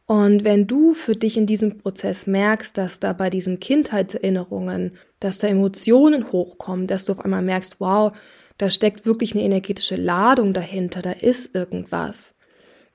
Und 0.06 0.44
wenn 0.44 0.68
du 0.68 0.94
für 0.94 1.16
dich 1.16 1.36
in 1.36 1.46
diesem 1.46 1.78
Prozess 1.78 2.28
merkst, 2.28 2.78
dass 2.78 3.00
da 3.00 3.12
bei 3.12 3.28
diesen 3.28 3.58
Kindheitserinnerungen, 3.58 4.92
dass 5.18 5.38
da 5.38 5.48
Emotionen 5.48 6.30
hochkommen, 6.30 6.86
dass 6.86 7.04
du 7.04 7.12
auf 7.12 7.24
einmal 7.24 7.42
merkst, 7.42 7.80
wow, 7.80 8.12
da 8.56 8.70
steckt 8.70 9.04
wirklich 9.04 9.34
eine 9.34 9.42
energetische 9.42 9.96
Ladung 9.96 10.54
dahinter, 10.54 11.02
da 11.02 11.10
ist 11.10 11.56
irgendwas, 11.56 12.35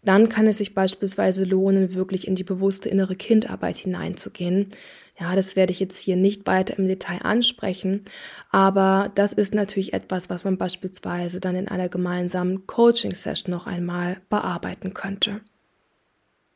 dann 0.04 0.30
kann 0.30 0.48
es 0.48 0.58
sich 0.58 0.74
beispielsweise 0.74 1.44
lohnen, 1.44 1.94
wirklich 1.94 2.28
in 2.28 2.36
die 2.36 2.44
bewusste 2.44 2.90
innere 2.90 3.16
Kindarbeit 3.16 3.78
hineinzugehen 3.78 4.72
ja, 5.22 5.36
das 5.36 5.56
werde 5.56 5.72
ich 5.72 5.80
jetzt 5.80 6.00
hier 6.00 6.16
nicht 6.16 6.48
weiter 6.48 6.78
im 6.80 6.88
Detail 6.88 7.20
ansprechen, 7.22 8.04
aber 8.50 9.12
das 9.14 9.34
ist 9.34 9.54
natürlich 9.54 9.94
etwas, 9.94 10.32
was 10.32 10.44
man 10.44 10.58
beispielsweise 10.58 11.40
dann 11.40 11.56
in 11.56 11.68
einer 11.68 11.90
gemeinsamen 11.90 12.66
Coaching-Session 12.66 13.52
noch 13.52 13.68
einmal 13.68 14.18
bearbeiten 14.30 14.96
könnte. 14.96 15.42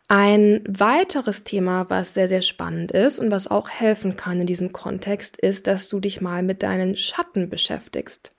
Ein 0.07 0.63
weiteres 0.67 1.43
Thema, 1.43 1.89
was 1.89 2.15
sehr, 2.15 2.27
sehr 2.27 2.41
spannend 2.41 2.91
ist 2.91 3.19
und 3.19 3.29
was 3.29 3.49
auch 3.49 3.69
helfen 3.69 4.15
kann 4.15 4.41
in 4.41 4.47
diesem 4.47 4.71
Kontext, 4.71 5.37
ist, 5.37 5.67
dass 5.67 5.87
du 5.87 5.99
dich 5.99 6.21
mal 6.21 6.41
mit 6.41 6.63
deinen 6.63 6.95
Schatten 6.95 7.49
beschäftigst. 7.49 8.35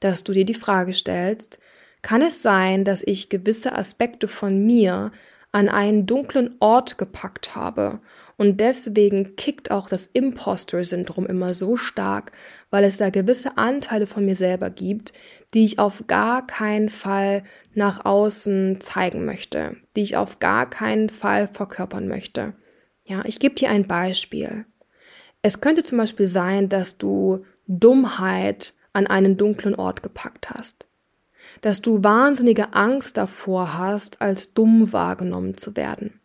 Dass 0.00 0.24
du 0.24 0.32
dir 0.32 0.44
die 0.44 0.54
Frage 0.54 0.92
stellst, 0.92 1.58
kann 2.02 2.22
es 2.22 2.42
sein, 2.42 2.84
dass 2.84 3.02
ich 3.02 3.28
gewisse 3.28 3.74
Aspekte 3.74 4.28
von 4.28 4.64
mir 4.64 5.10
an 5.50 5.68
einen 5.68 6.06
dunklen 6.06 6.54
Ort 6.60 6.98
gepackt 6.98 7.56
habe. 7.56 8.00
Und 8.36 8.60
deswegen 8.60 9.34
kickt 9.36 9.70
auch 9.70 9.88
das 9.88 10.06
Imposter-Syndrom 10.06 11.26
immer 11.26 11.54
so 11.54 11.76
stark, 11.76 12.32
weil 12.70 12.84
es 12.84 12.98
da 12.98 13.10
gewisse 13.10 13.56
Anteile 13.56 14.06
von 14.06 14.24
mir 14.24 14.36
selber 14.36 14.70
gibt, 14.70 15.12
die 15.54 15.64
ich 15.64 15.78
auf 15.78 16.06
gar 16.06 16.46
keinen 16.46 16.90
Fall 16.90 17.44
nach 17.74 18.04
außen 18.04 18.80
zeigen 18.80 19.24
möchte, 19.24 19.76
die 19.96 20.02
ich 20.02 20.16
auf 20.16 20.38
gar 20.38 20.68
keinen 20.68 21.08
Fall 21.08 21.48
verkörpern 21.48 22.06
möchte. 22.08 22.54
Ja, 23.04 23.22
ich 23.24 23.40
gebe 23.40 23.54
dir 23.54 23.70
ein 23.70 23.86
Beispiel. 23.86 24.66
Es 25.40 25.60
könnte 25.60 25.82
zum 25.82 25.98
Beispiel 25.98 26.26
sein, 26.26 26.68
dass 26.68 26.98
du 26.98 27.44
Dummheit 27.66 28.74
an 28.92 29.06
einen 29.06 29.36
dunklen 29.36 29.74
Ort 29.74 30.02
gepackt 30.02 30.50
hast. 30.50 30.87
Dass 31.60 31.80
du 31.82 32.04
wahnsinnige 32.04 32.74
Angst 32.74 33.16
davor 33.16 33.76
hast, 33.76 34.20
als 34.20 34.54
dumm 34.54 34.92
wahrgenommen 34.92 35.56
zu 35.56 35.76
werden. 35.76 36.20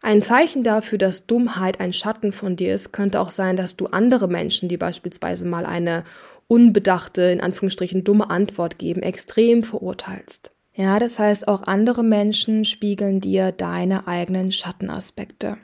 Ein 0.00 0.22
Zeichen 0.22 0.62
dafür, 0.62 0.98
dass 0.98 1.26
Dummheit 1.26 1.80
ein 1.80 1.92
Schatten 1.92 2.32
von 2.32 2.54
dir 2.54 2.72
ist, 2.72 2.92
könnte 2.92 3.20
auch 3.20 3.30
sein, 3.30 3.56
dass 3.56 3.76
du 3.76 3.86
andere 3.86 4.28
Menschen, 4.28 4.68
die 4.68 4.76
beispielsweise 4.76 5.46
mal 5.46 5.66
eine 5.66 6.04
unbedachte, 6.48 7.22
in 7.22 7.40
Anführungsstrichen 7.40 8.04
dumme 8.04 8.30
Antwort 8.30 8.78
geben, 8.78 9.02
extrem 9.02 9.64
verurteilst. 9.64 10.52
Ja, 10.74 10.98
das 10.98 11.18
heißt, 11.18 11.48
auch 11.48 11.62
andere 11.62 12.04
Menschen 12.04 12.64
spiegeln 12.64 13.20
dir 13.20 13.50
deine 13.50 14.06
eigenen 14.06 14.52
Schattenaspekte. 14.52 15.56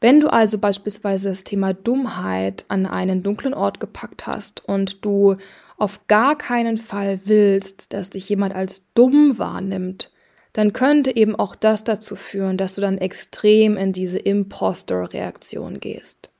Wenn 0.00 0.20
du 0.20 0.28
also 0.28 0.58
beispielsweise 0.58 1.30
das 1.30 1.44
Thema 1.44 1.72
Dummheit 1.72 2.64
an 2.68 2.84
einen 2.84 3.22
dunklen 3.22 3.54
Ort 3.54 3.80
gepackt 3.80 4.26
hast 4.26 4.64
und 4.68 5.04
du 5.04 5.36
auf 5.78 6.06
gar 6.08 6.36
keinen 6.36 6.76
Fall 6.76 7.20
willst, 7.24 7.92
dass 7.94 8.10
dich 8.10 8.28
jemand 8.28 8.54
als 8.54 8.82
dumm 8.94 9.38
wahrnimmt, 9.38 10.10
dann 10.52 10.72
könnte 10.72 11.14
eben 11.14 11.36
auch 11.36 11.54
das 11.54 11.84
dazu 11.84 12.16
führen, 12.16 12.56
dass 12.56 12.74
du 12.74 12.80
dann 12.80 12.98
extrem 12.98 13.76
in 13.76 13.92
diese 13.92 14.18
Imposter-Reaktion 14.18 15.78
gehst. 15.78 16.30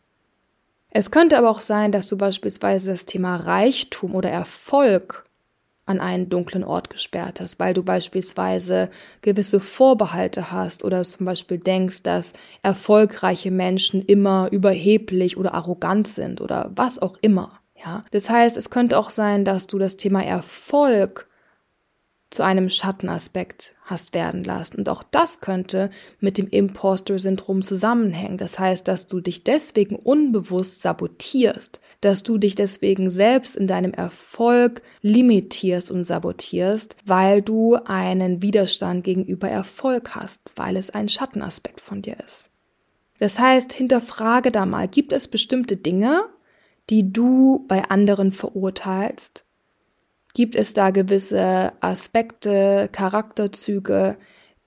Es 0.90 1.10
könnte 1.10 1.38
aber 1.38 1.50
auch 1.50 1.60
sein, 1.60 1.92
dass 1.92 2.08
du 2.08 2.16
beispielsweise 2.16 2.90
das 2.90 3.06
Thema 3.06 3.36
Reichtum 3.36 4.14
oder 4.14 4.30
Erfolg 4.30 5.24
an 5.86 6.00
einen 6.00 6.28
dunklen 6.28 6.64
Ort 6.64 6.90
gesperrt 6.90 7.40
hast, 7.40 7.58
weil 7.58 7.72
du 7.74 7.82
beispielsweise 7.82 8.90
gewisse 9.22 9.60
Vorbehalte 9.60 10.52
hast 10.52 10.84
oder 10.84 11.02
zum 11.04 11.24
Beispiel 11.24 11.58
denkst, 11.58 12.02
dass 12.02 12.32
erfolgreiche 12.62 13.50
Menschen 13.50 14.02
immer 14.02 14.48
überheblich 14.50 15.36
oder 15.36 15.54
arrogant 15.54 16.08
sind 16.08 16.40
oder 16.40 16.70
was 16.74 16.98
auch 16.98 17.16
immer. 17.22 17.57
Ja, 17.84 18.04
das 18.10 18.28
heißt, 18.28 18.56
es 18.56 18.70
könnte 18.70 18.98
auch 18.98 19.10
sein, 19.10 19.44
dass 19.44 19.66
du 19.66 19.78
das 19.78 19.96
Thema 19.96 20.24
Erfolg 20.24 21.28
zu 22.30 22.42
einem 22.42 22.68
Schattenaspekt 22.68 23.74
hast 23.84 24.12
werden 24.12 24.44
lassen. 24.44 24.76
Und 24.76 24.88
auch 24.90 25.02
das 25.02 25.40
könnte 25.40 25.88
mit 26.20 26.36
dem 26.36 26.46
Imposter-Syndrom 26.46 27.62
zusammenhängen. 27.62 28.36
Das 28.36 28.58
heißt, 28.58 28.86
dass 28.86 29.06
du 29.06 29.20
dich 29.20 29.44
deswegen 29.44 29.96
unbewusst 29.96 30.82
sabotierst, 30.82 31.80
dass 32.02 32.22
du 32.22 32.36
dich 32.36 32.54
deswegen 32.54 33.08
selbst 33.08 33.56
in 33.56 33.66
deinem 33.66 33.94
Erfolg 33.94 34.82
limitierst 35.00 35.90
und 35.90 36.04
sabotierst, 36.04 36.96
weil 37.06 37.40
du 37.40 37.76
einen 37.76 38.42
Widerstand 38.42 39.04
gegenüber 39.04 39.48
Erfolg 39.48 40.14
hast, 40.14 40.52
weil 40.56 40.76
es 40.76 40.90
ein 40.90 41.08
Schattenaspekt 41.08 41.80
von 41.80 42.02
dir 42.02 42.16
ist. 42.24 42.50
Das 43.18 43.38
heißt, 43.38 43.72
hinterfrage 43.72 44.52
da 44.52 44.66
mal, 44.66 44.86
gibt 44.86 45.12
es 45.12 45.28
bestimmte 45.28 45.76
Dinge, 45.76 46.26
die 46.90 47.12
du 47.12 47.64
bei 47.68 47.84
anderen 47.90 48.32
verurteilst, 48.32 49.44
Gibt 50.38 50.54
es 50.54 50.72
da 50.72 50.90
gewisse 50.90 51.72
Aspekte, 51.80 52.88
Charakterzüge, 52.92 54.16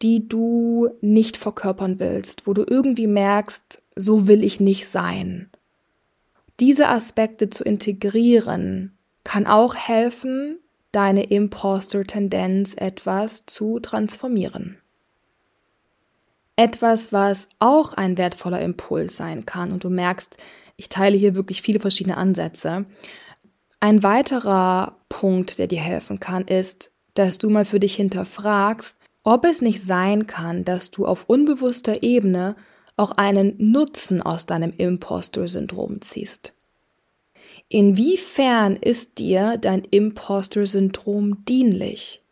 die 0.01 0.27
du 0.27 0.89
nicht 0.99 1.37
verkörpern 1.37 1.97
willst, 1.97 2.45
wo 2.45 2.53
du 2.53 2.65
irgendwie 2.67 3.07
merkst, 3.07 3.81
so 3.95 4.27
will 4.27 4.43
ich 4.43 4.59
nicht 4.59 4.87
sein? 4.89 5.49
Diese 6.59 6.89
Aspekte 6.89 7.49
zu 7.49 7.63
integrieren 7.63 8.97
kann 9.23 9.47
auch 9.47 9.75
helfen, 9.75 10.59
deine 10.91 11.23
Imposter-Tendenz 11.23 12.73
etwas 12.75 13.45
zu 13.45 13.79
transformieren. 13.79 14.77
Etwas, 16.57 17.13
was 17.13 17.47
auch 17.59 17.93
ein 17.93 18.17
wertvoller 18.17 18.59
Impuls 18.59 19.15
sein 19.15 19.45
kann, 19.45 19.71
und 19.71 19.85
du 19.85 19.89
merkst, 19.89 20.35
ich 20.81 20.89
teile 20.89 21.15
hier 21.15 21.35
wirklich 21.35 21.61
viele 21.61 21.79
verschiedene 21.79 22.17
Ansätze, 22.17 22.85
ein 23.79 24.01
weiterer 24.01 24.97
Punkt, 25.09 25.59
der 25.59 25.67
dir 25.67 25.79
helfen 25.79 26.19
kann, 26.19 26.45
ist, 26.45 26.91
dass 27.13 27.37
du 27.37 27.51
mal 27.51 27.65
für 27.65 27.79
dich 27.79 27.95
hinterfragst, 27.95 28.97
ob 29.21 29.45
es 29.45 29.61
nicht 29.61 29.83
sein 29.83 30.25
kann, 30.25 30.65
dass 30.65 30.89
du 30.89 31.05
auf 31.05 31.25
unbewusster 31.29 32.01
Ebene 32.01 32.55
auch 32.97 33.11
einen 33.11 33.53
Nutzen 33.59 34.23
aus 34.23 34.47
deinem 34.47 34.73
Imposter-Syndrom 34.75 36.01
ziehst. 36.01 36.53
Inwiefern 37.69 38.75
ist 38.75 39.19
dir 39.19 39.57
dein 39.61 39.83
Imposter-Syndrom 39.83 41.45
dienlich? 41.45 42.23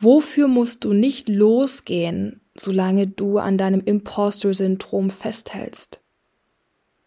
Wofür 0.00 0.48
musst 0.48 0.82
du 0.82 0.92
nicht 0.92 1.28
losgehen, 1.28 2.40
solange 2.56 3.06
du 3.06 3.38
an 3.38 3.58
deinem 3.58 3.82
Imposter-Syndrom 3.84 5.10
festhältst? 5.10 6.00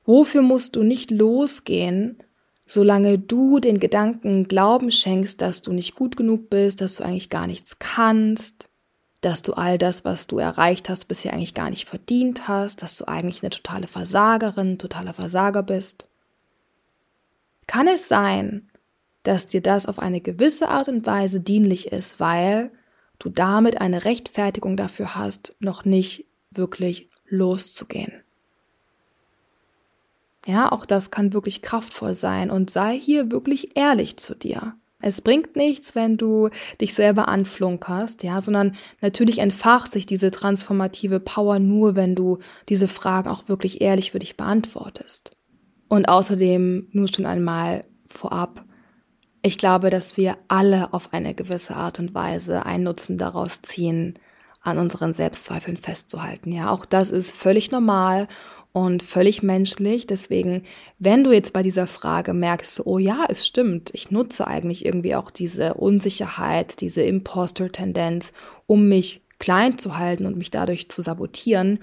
Wofür 0.06 0.42
musst 0.42 0.76
du 0.76 0.84
nicht 0.84 1.12
losgehen, 1.12 2.18
solange 2.66 3.18
du 3.18 3.60
den 3.60 3.80
Gedanken 3.80 4.48
Glauben 4.48 4.92
schenkst, 4.92 5.42
dass 5.42 5.62
du 5.62 5.74
nicht 5.74 5.96
gut 5.96 6.16
genug 6.16 6.50
bist, 6.50 6.82
dass 6.82 6.96
du 6.96 7.04
eigentlich 7.04 7.30
gar 7.30 7.48
nichts 7.48 7.80
kannst, 7.80 8.70
dass 9.22 9.42
du 9.42 9.54
all 9.54 9.78
das, 9.78 10.06
was 10.06 10.28
du 10.28 10.38
erreicht 10.38 10.90
hast, 10.90 11.06
bisher 11.06 11.34
eigentlich 11.34 11.54
gar 11.54 11.70
nicht 11.70 11.88
verdient 11.88 12.48
hast, 12.48 12.82
dass 12.82 12.98
du 12.98 13.08
eigentlich 13.08 13.44
eine 13.44 13.50
totale 13.50 13.88
Versagerin, 13.88 14.78
totaler 14.78 15.14
Versager 15.14 15.64
bist. 15.64 16.10
Kann 17.68 17.88
es 17.88 18.08
sein, 18.08 18.68
dass 19.24 19.48
dir 19.48 19.62
das 19.62 19.86
auf 19.86 20.00
eine 20.00 20.22
gewisse 20.22 20.70
Art 20.70 20.88
und 20.88 21.06
Weise 21.06 21.42
dienlich 21.42 21.92
ist, 21.92 22.20
weil 22.20 22.72
du 23.20 23.30
damit 23.30 23.82
eine 23.82 24.06
Rechtfertigung 24.06 24.78
dafür 24.78 25.16
hast, 25.16 25.56
noch 25.60 25.86
nicht 25.86 26.26
wirklich 26.52 27.10
loszugehen? 27.28 28.24
Ja, 30.46 30.72
auch 30.72 30.86
das 30.86 31.12
kann 31.12 31.34
wirklich 31.34 31.62
kraftvoll 31.62 32.16
sein 32.16 32.50
und 32.50 32.70
sei 32.70 32.98
hier 32.98 33.32
wirklich 33.32 33.78
ehrlich 33.78 34.18
zu 34.18 34.36
dir. 34.36 34.76
Es 35.02 35.22
bringt 35.22 35.56
nichts, 35.56 35.96
wenn 35.96 36.18
du 36.18 36.50
dich 36.82 36.94
selber 36.94 37.30
anflunkerst, 37.30 38.24
ja, 38.24 38.42
sondern 38.42 38.74
natürlich 39.02 39.40
entfacht 39.40 39.92
sich 39.92 40.06
diese 40.06 40.30
transformative 40.30 41.22
Power 41.22 41.60
nur, 41.60 41.96
wenn 41.96 42.16
du 42.16 42.40
diese 42.68 42.90
Fragen 42.90 43.30
auch 43.30 43.48
wirklich 43.48 43.80
ehrlich 43.82 44.12
für 44.12 44.20
dich 44.20 44.36
beantwortest. 44.36 45.32
Und 45.88 46.10
außerdem 46.10 46.90
nur 46.92 47.08
schon 47.08 47.26
einmal 47.26 47.86
vorab, 48.08 48.66
ich 49.42 49.58
glaube, 49.58 49.90
dass 49.90 50.18
wir 50.18 50.38
alle 50.50 50.94
auf 50.94 51.14
eine 51.14 51.34
gewisse 51.34 51.78
Art 51.78 52.00
und 52.00 52.14
Weise 52.14 52.66
einen 52.66 52.84
Nutzen 52.84 53.18
daraus 53.18 53.62
ziehen, 53.62 54.20
an 54.62 54.78
unseren 54.78 55.14
Selbstzweifeln 55.14 55.78
festzuhalten. 55.78 56.52
Ja, 56.52 56.70
auch 56.70 56.86
das 56.86 57.10
ist 57.10 57.32
völlig 57.32 57.72
normal 57.72 58.28
und 58.72 59.04
völlig 59.04 59.42
menschlich. 59.44 60.08
Deswegen, 60.08 60.64
wenn 61.00 61.24
du 61.24 61.32
jetzt 61.32 61.54
bei 61.54 61.64
dieser 61.64 61.88
Frage 61.88 62.34
merkst, 62.34 62.86
oh 62.86 62.98
ja, 62.98 63.26
es 63.28 63.46
stimmt, 63.46 63.92
ich 63.94 64.12
nutze 64.12 64.48
eigentlich 64.48 64.86
irgendwie 64.86 65.16
auch 65.16 65.32
diese 65.32 65.76
Unsicherheit, 65.76 66.82
diese 66.82 67.02
Imposter-Tendenz, 67.02 68.32
um 68.68 68.88
mich 68.88 69.22
klein 69.40 69.78
zu 69.78 69.98
halten 69.98 70.26
und 70.26 70.38
mich 70.38 70.52
dadurch 70.52 70.90
zu 70.90 71.02
sabotieren, 71.02 71.80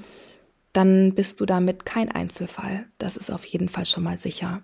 dann 0.73 1.15
bist 1.15 1.41
du 1.41 1.47
damit 1.47 1.87
kein 1.87 2.11
Einzelfall. 2.11 2.87
Das 2.99 3.17
ist 3.17 3.31
auf 3.31 3.45
jeden 3.47 3.69
Fall 3.69 3.87
schon 3.87 4.05
mal 4.05 4.19
sicher. 4.19 4.63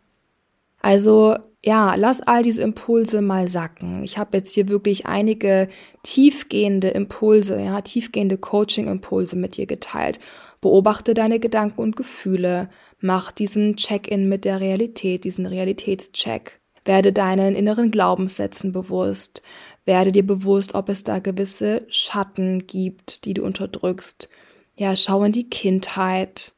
Also 0.82 1.37
ja, 1.64 1.94
lass 1.94 2.20
all 2.20 2.42
diese 2.42 2.61
Impulse 2.61 3.22
mal 3.22 3.46
sacken. 3.46 4.02
Ich 4.02 4.18
habe 4.18 4.37
jetzt 4.37 4.52
hier 4.52 4.68
wirklich 4.68 5.06
einige 5.06 5.68
tiefgehende 6.02 6.88
Impulse, 6.88 7.61
ja, 7.61 7.80
tiefgehende 7.80 8.37
Coaching-Impulse 8.37 9.37
mit 9.37 9.56
dir 9.56 9.66
geteilt. 9.66 10.18
Beobachte 10.62 11.12
deine 11.12 11.40
Gedanken 11.40 11.81
und 11.81 11.96
Gefühle, 11.96 12.70
mach 13.01 13.33
diesen 13.33 13.77
Check-in 13.77 14.29
mit 14.29 14.46
der 14.46 14.61
Realität, 14.61 15.25
diesen 15.25 15.44
Realitätscheck. 15.44 16.61
Werde 16.85 17.12
deinen 17.12 17.55
inneren 17.57 17.90
Glaubenssätzen 17.90 18.72
bewusst. 18.72 19.42
Werde 19.85 20.12
dir 20.12 20.25
bewusst, 20.25 20.75
ob 20.75 20.88
es 20.88 21.03
da 21.03 21.18
gewisse 21.18 21.85
Schatten 21.88 22.66
gibt, 22.66 23.25
die 23.25 23.35
du 23.35 23.42
unterdrückst. 23.44 24.29
Ja, 24.77 24.94
schau 24.96 25.25
in 25.25 25.33
die 25.33 25.51
Kindheit. 25.51 26.55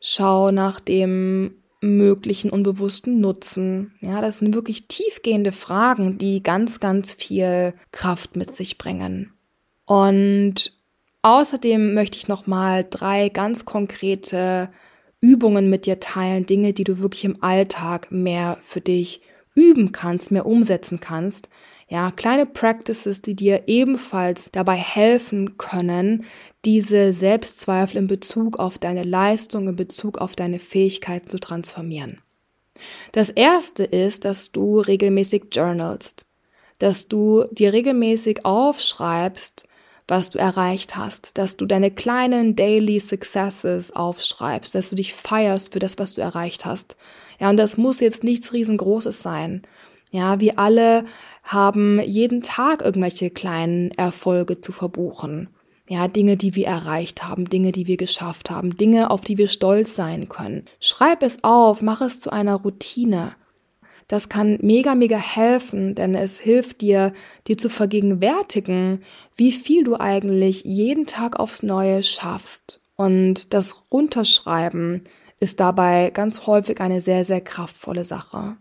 Schau 0.00 0.50
nach 0.50 0.80
dem 0.80 1.62
möglichen 1.82 2.50
unbewussten 2.50 3.20
Nutzen? 3.20 3.92
Ja, 4.00 4.22
das 4.22 4.38
sind 4.38 4.54
wirklich 4.54 4.88
tiefgehende 4.88 5.52
Fragen, 5.52 6.16
die 6.16 6.42
ganz, 6.42 6.80
ganz 6.80 7.12
viel 7.12 7.74
Kraft 7.92 8.34
mit 8.34 8.56
sich 8.56 8.78
bringen. 8.78 9.34
Und 9.84 10.75
außerdem 11.26 11.92
möchte 11.92 12.16
ich 12.16 12.28
nochmal 12.28 12.86
drei 12.88 13.28
ganz 13.30 13.64
konkrete 13.64 14.70
Übungen 15.20 15.68
mit 15.68 15.84
dir 15.84 15.98
teilen, 15.98 16.46
Dinge, 16.46 16.72
die 16.72 16.84
du 16.84 17.00
wirklich 17.00 17.24
im 17.24 17.42
Alltag 17.42 18.12
mehr 18.12 18.58
für 18.62 18.80
dich 18.80 19.20
üben 19.56 19.90
kannst, 19.90 20.30
mehr 20.30 20.46
umsetzen 20.46 21.00
kannst, 21.00 21.48
ja, 21.88 22.12
kleine 22.12 22.46
Practices, 22.46 23.22
die 23.22 23.34
dir 23.34 23.64
ebenfalls 23.66 24.50
dabei 24.52 24.74
helfen 24.74 25.56
können, 25.56 26.24
diese 26.64 27.12
Selbstzweifel 27.12 27.98
in 27.98 28.06
Bezug 28.06 28.58
auf 28.58 28.78
deine 28.78 29.02
Leistung, 29.02 29.68
in 29.68 29.76
Bezug 29.76 30.18
auf 30.18 30.36
deine 30.36 30.60
Fähigkeiten 30.60 31.28
zu 31.28 31.38
transformieren. 31.38 32.20
Das 33.12 33.30
erste 33.30 33.82
ist, 33.82 34.24
dass 34.24 34.52
du 34.52 34.78
regelmäßig 34.78 35.44
journalst, 35.52 36.26
dass 36.78 37.08
du 37.08 37.44
dir 37.50 37.72
regelmäßig 37.72 38.44
aufschreibst, 38.44 39.66
was 40.08 40.30
du 40.30 40.38
erreicht 40.38 40.96
hast, 40.96 41.36
dass 41.36 41.56
du 41.56 41.66
deine 41.66 41.90
kleinen 41.90 42.54
Daily 42.54 43.00
Successes 43.00 43.94
aufschreibst, 43.94 44.74
dass 44.74 44.88
du 44.88 44.96
dich 44.96 45.14
feierst 45.14 45.72
für 45.72 45.78
das, 45.78 45.98
was 45.98 46.14
du 46.14 46.20
erreicht 46.20 46.64
hast. 46.64 46.96
Ja, 47.40 47.50
und 47.50 47.56
das 47.56 47.76
muss 47.76 48.00
jetzt 48.00 48.24
nichts 48.24 48.52
riesengroßes 48.52 49.22
sein. 49.22 49.62
Ja, 50.10 50.40
wir 50.40 50.58
alle 50.58 51.04
haben 51.42 52.00
jeden 52.00 52.42
Tag 52.42 52.82
irgendwelche 52.82 53.30
kleinen 53.30 53.90
Erfolge 53.92 54.60
zu 54.60 54.72
verbuchen. 54.72 55.48
Ja, 55.88 56.08
Dinge, 56.08 56.36
die 56.36 56.56
wir 56.56 56.66
erreicht 56.66 57.24
haben, 57.24 57.48
Dinge, 57.48 57.70
die 57.70 57.86
wir 57.86 57.96
geschafft 57.96 58.50
haben, 58.50 58.76
Dinge, 58.76 59.10
auf 59.10 59.22
die 59.22 59.38
wir 59.38 59.48
stolz 59.48 59.94
sein 59.94 60.28
können. 60.28 60.64
Schreib 60.80 61.22
es 61.22 61.44
auf, 61.44 61.80
mach 61.80 62.00
es 62.00 62.18
zu 62.18 62.30
einer 62.30 62.56
Routine. 62.56 63.34
Das 64.08 64.28
kann 64.28 64.58
mega, 64.62 64.94
mega 64.94 65.18
helfen, 65.18 65.94
denn 65.94 66.14
es 66.14 66.38
hilft 66.38 66.80
dir, 66.80 67.12
dir 67.48 67.58
zu 67.58 67.68
vergegenwärtigen, 67.68 69.02
wie 69.34 69.50
viel 69.50 69.82
du 69.82 69.98
eigentlich 69.98 70.64
jeden 70.64 71.06
Tag 71.06 71.40
aufs 71.40 71.62
Neue 71.62 72.02
schaffst. 72.02 72.80
Und 72.94 73.52
das 73.52 73.82
Runterschreiben 73.90 75.02
ist 75.40 75.60
dabei 75.60 76.10
ganz 76.10 76.46
häufig 76.46 76.80
eine 76.80 77.00
sehr, 77.00 77.24
sehr 77.24 77.40
kraftvolle 77.40 78.04
Sache. 78.04 78.56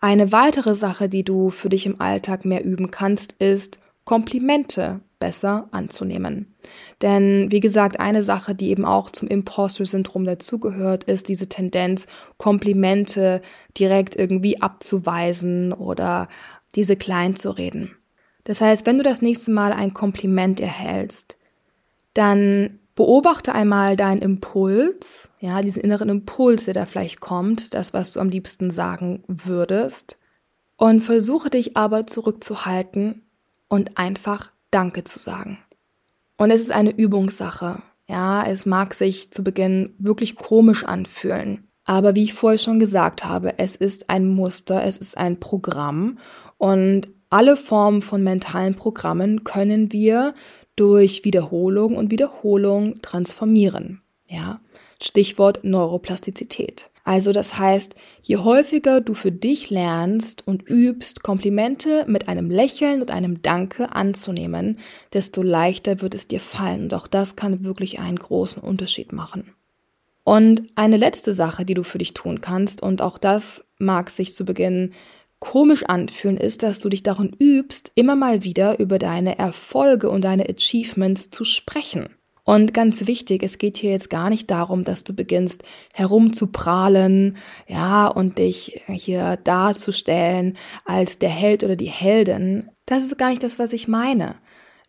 Eine 0.00 0.32
weitere 0.32 0.74
Sache, 0.74 1.08
die 1.08 1.22
du 1.22 1.50
für 1.50 1.68
dich 1.68 1.86
im 1.86 2.00
Alltag 2.00 2.44
mehr 2.44 2.64
üben 2.64 2.90
kannst, 2.90 3.34
ist 3.34 3.78
Komplimente 4.04 5.00
besser 5.20 5.68
anzunehmen. 5.70 6.51
Denn 7.00 7.50
wie 7.50 7.60
gesagt, 7.60 8.00
eine 8.00 8.22
Sache, 8.22 8.54
die 8.54 8.70
eben 8.70 8.84
auch 8.84 9.10
zum 9.10 9.28
Imposter-Syndrom 9.28 10.24
dazugehört, 10.24 11.04
ist 11.04 11.28
diese 11.28 11.48
Tendenz, 11.48 12.06
Komplimente 12.38 13.40
direkt 13.78 14.16
irgendwie 14.16 14.60
abzuweisen 14.60 15.72
oder 15.72 16.28
diese 16.74 16.96
klein 16.96 17.36
zu 17.36 17.50
reden. 17.50 17.96
Das 18.44 18.60
heißt, 18.60 18.86
wenn 18.86 18.98
du 18.98 19.04
das 19.04 19.22
nächste 19.22 19.50
Mal 19.50 19.72
ein 19.72 19.94
Kompliment 19.94 20.60
erhältst, 20.60 21.36
dann 22.14 22.78
beobachte 22.94 23.54
einmal 23.54 23.96
deinen 23.96 24.20
Impuls, 24.20 25.30
ja, 25.40 25.62
diesen 25.62 25.82
inneren 25.82 26.08
Impuls, 26.08 26.64
der 26.64 26.74
da 26.74 26.84
vielleicht 26.84 27.20
kommt, 27.20 27.74
das, 27.74 27.94
was 27.94 28.12
du 28.12 28.20
am 28.20 28.28
liebsten 28.28 28.70
sagen 28.70 29.24
würdest, 29.28 30.18
und 30.76 31.00
versuche 31.02 31.48
dich 31.48 31.76
aber 31.76 32.06
zurückzuhalten 32.06 33.22
und 33.68 33.96
einfach 33.98 34.50
Danke 34.70 35.04
zu 35.04 35.18
sagen. 35.18 35.61
Und 36.42 36.50
es 36.50 36.60
ist 36.60 36.72
eine 36.72 36.90
Übungssache. 36.90 37.84
Ja, 38.08 38.44
es 38.44 38.66
mag 38.66 38.94
sich 38.94 39.30
zu 39.30 39.44
Beginn 39.44 39.94
wirklich 39.98 40.34
komisch 40.34 40.82
anfühlen. 40.82 41.68
Aber 41.84 42.16
wie 42.16 42.24
ich 42.24 42.34
vorher 42.34 42.58
schon 42.58 42.80
gesagt 42.80 43.24
habe, 43.24 43.60
es 43.60 43.76
ist 43.76 44.10
ein 44.10 44.26
Muster, 44.26 44.82
es 44.82 44.98
ist 44.98 45.16
ein 45.16 45.38
Programm 45.38 46.18
und 46.58 47.06
alle 47.30 47.56
Formen 47.56 48.02
von 48.02 48.24
mentalen 48.24 48.74
Programmen 48.74 49.44
können 49.44 49.92
wir 49.92 50.34
durch 50.74 51.24
Wiederholung 51.24 51.94
und 51.94 52.10
Wiederholung 52.10 53.00
transformieren. 53.02 54.02
Ja, 54.26 54.60
Stichwort 55.00 55.60
Neuroplastizität. 55.62 56.90
Also 57.04 57.32
das 57.32 57.58
heißt, 57.58 57.96
je 58.22 58.36
häufiger 58.38 59.00
du 59.00 59.14
für 59.14 59.32
dich 59.32 59.70
lernst 59.70 60.46
und 60.46 60.68
übst, 60.68 61.22
Komplimente 61.22 62.04
mit 62.06 62.28
einem 62.28 62.48
Lächeln 62.48 63.00
und 63.00 63.10
einem 63.10 63.42
Danke 63.42 63.92
anzunehmen, 63.92 64.78
desto 65.12 65.42
leichter 65.42 66.00
wird 66.00 66.14
es 66.14 66.28
dir 66.28 66.40
fallen. 66.40 66.88
Doch 66.88 67.08
das 67.08 67.34
kann 67.34 67.64
wirklich 67.64 67.98
einen 67.98 68.18
großen 68.18 68.62
Unterschied 68.62 69.12
machen. 69.12 69.52
Und 70.24 70.62
eine 70.76 70.96
letzte 70.96 71.32
Sache, 71.32 71.64
die 71.64 71.74
du 71.74 71.82
für 71.82 71.98
dich 71.98 72.14
tun 72.14 72.40
kannst, 72.40 72.82
und 72.82 73.02
auch 73.02 73.18
das 73.18 73.64
mag 73.78 74.08
sich 74.08 74.34
zu 74.34 74.44
Beginn 74.44 74.92
komisch 75.40 75.82
anfühlen, 75.82 76.36
ist, 76.36 76.62
dass 76.62 76.78
du 76.78 76.88
dich 76.88 77.02
darin 77.02 77.34
übst, 77.36 77.90
immer 77.96 78.14
mal 78.14 78.44
wieder 78.44 78.78
über 78.78 79.00
deine 79.00 79.40
Erfolge 79.40 80.08
und 80.08 80.22
deine 80.22 80.48
Achievements 80.48 81.30
zu 81.30 81.42
sprechen. 81.42 82.10
Und 82.44 82.74
ganz 82.74 83.06
wichtig, 83.06 83.44
es 83.44 83.58
geht 83.58 83.78
hier 83.78 83.92
jetzt 83.92 84.10
gar 84.10 84.28
nicht 84.28 84.50
darum, 84.50 84.82
dass 84.82 85.04
du 85.04 85.14
beginnst 85.14 85.62
herumzuprahlen, 85.92 87.36
ja, 87.68 88.08
und 88.08 88.38
dich 88.38 88.82
hier 88.88 89.36
darzustellen 89.44 90.56
als 90.84 91.18
der 91.18 91.30
Held 91.30 91.62
oder 91.62 91.76
die 91.76 91.90
Heldin. 91.90 92.68
Das 92.84 93.04
ist 93.04 93.16
gar 93.16 93.30
nicht 93.30 93.44
das, 93.44 93.60
was 93.60 93.72
ich 93.72 93.86
meine. 93.86 94.36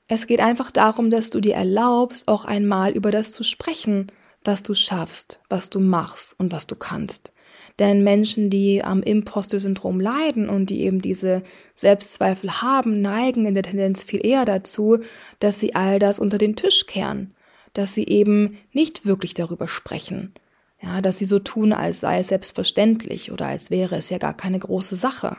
Es 0.07 0.25
geht 0.25 0.39
einfach 0.39 0.71
darum, 0.71 1.11
dass 1.11 1.29
du 1.29 1.41
dir 1.41 1.53
erlaubst, 1.53 2.27
auch 2.27 2.45
einmal 2.45 2.91
über 2.91 3.11
das 3.11 3.31
zu 3.31 3.43
sprechen, 3.43 4.07
was 4.43 4.63
du 4.63 4.73
schaffst, 4.73 5.39
was 5.47 5.69
du 5.69 5.79
machst 5.79 6.37
und 6.39 6.51
was 6.51 6.65
du 6.65 6.75
kannst. 6.75 7.33
Denn 7.79 8.03
Menschen, 8.03 8.49
die 8.49 8.83
am 8.83 9.03
Imposter-Syndrom 9.03 9.99
leiden 9.99 10.49
und 10.49 10.69
die 10.69 10.81
eben 10.81 11.01
diese 11.01 11.43
Selbstzweifel 11.75 12.61
haben, 12.61 13.01
neigen 13.01 13.45
in 13.45 13.53
der 13.53 13.63
Tendenz 13.63 14.03
viel 14.03 14.25
eher 14.25 14.45
dazu, 14.45 14.99
dass 15.39 15.59
sie 15.59 15.75
all 15.75 15.99
das 15.99 16.19
unter 16.19 16.37
den 16.39 16.55
Tisch 16.55 16.87
kehren 16.87 17.33
dass 17.73 17.93
sie 17.93 18.07
eben 18.07 18.57
nicht 18.71 19.05
wirklich 19.05 19.33
darüber 19.33 19.67
sprechen. 19.67 20.33
Ja, 20.81 21.01
dass 21.01 21.17
sie 21.17 21.25
so 21.25 21.39
tun, 21.39 21.71
als 21.71 22.01
sei 22.01 22.19
es 22.19 22.27
selbstverständlich 22.27 23.31
oder 23.31 23.47
als 23.47 23.71
wäre 23.71 23.95
es 23.95 24.09
ja 24.09 24.17
gar 24.17 24.35
keine 24.35 24.59
große 24.59 24.95
Sache. 24.95 25.37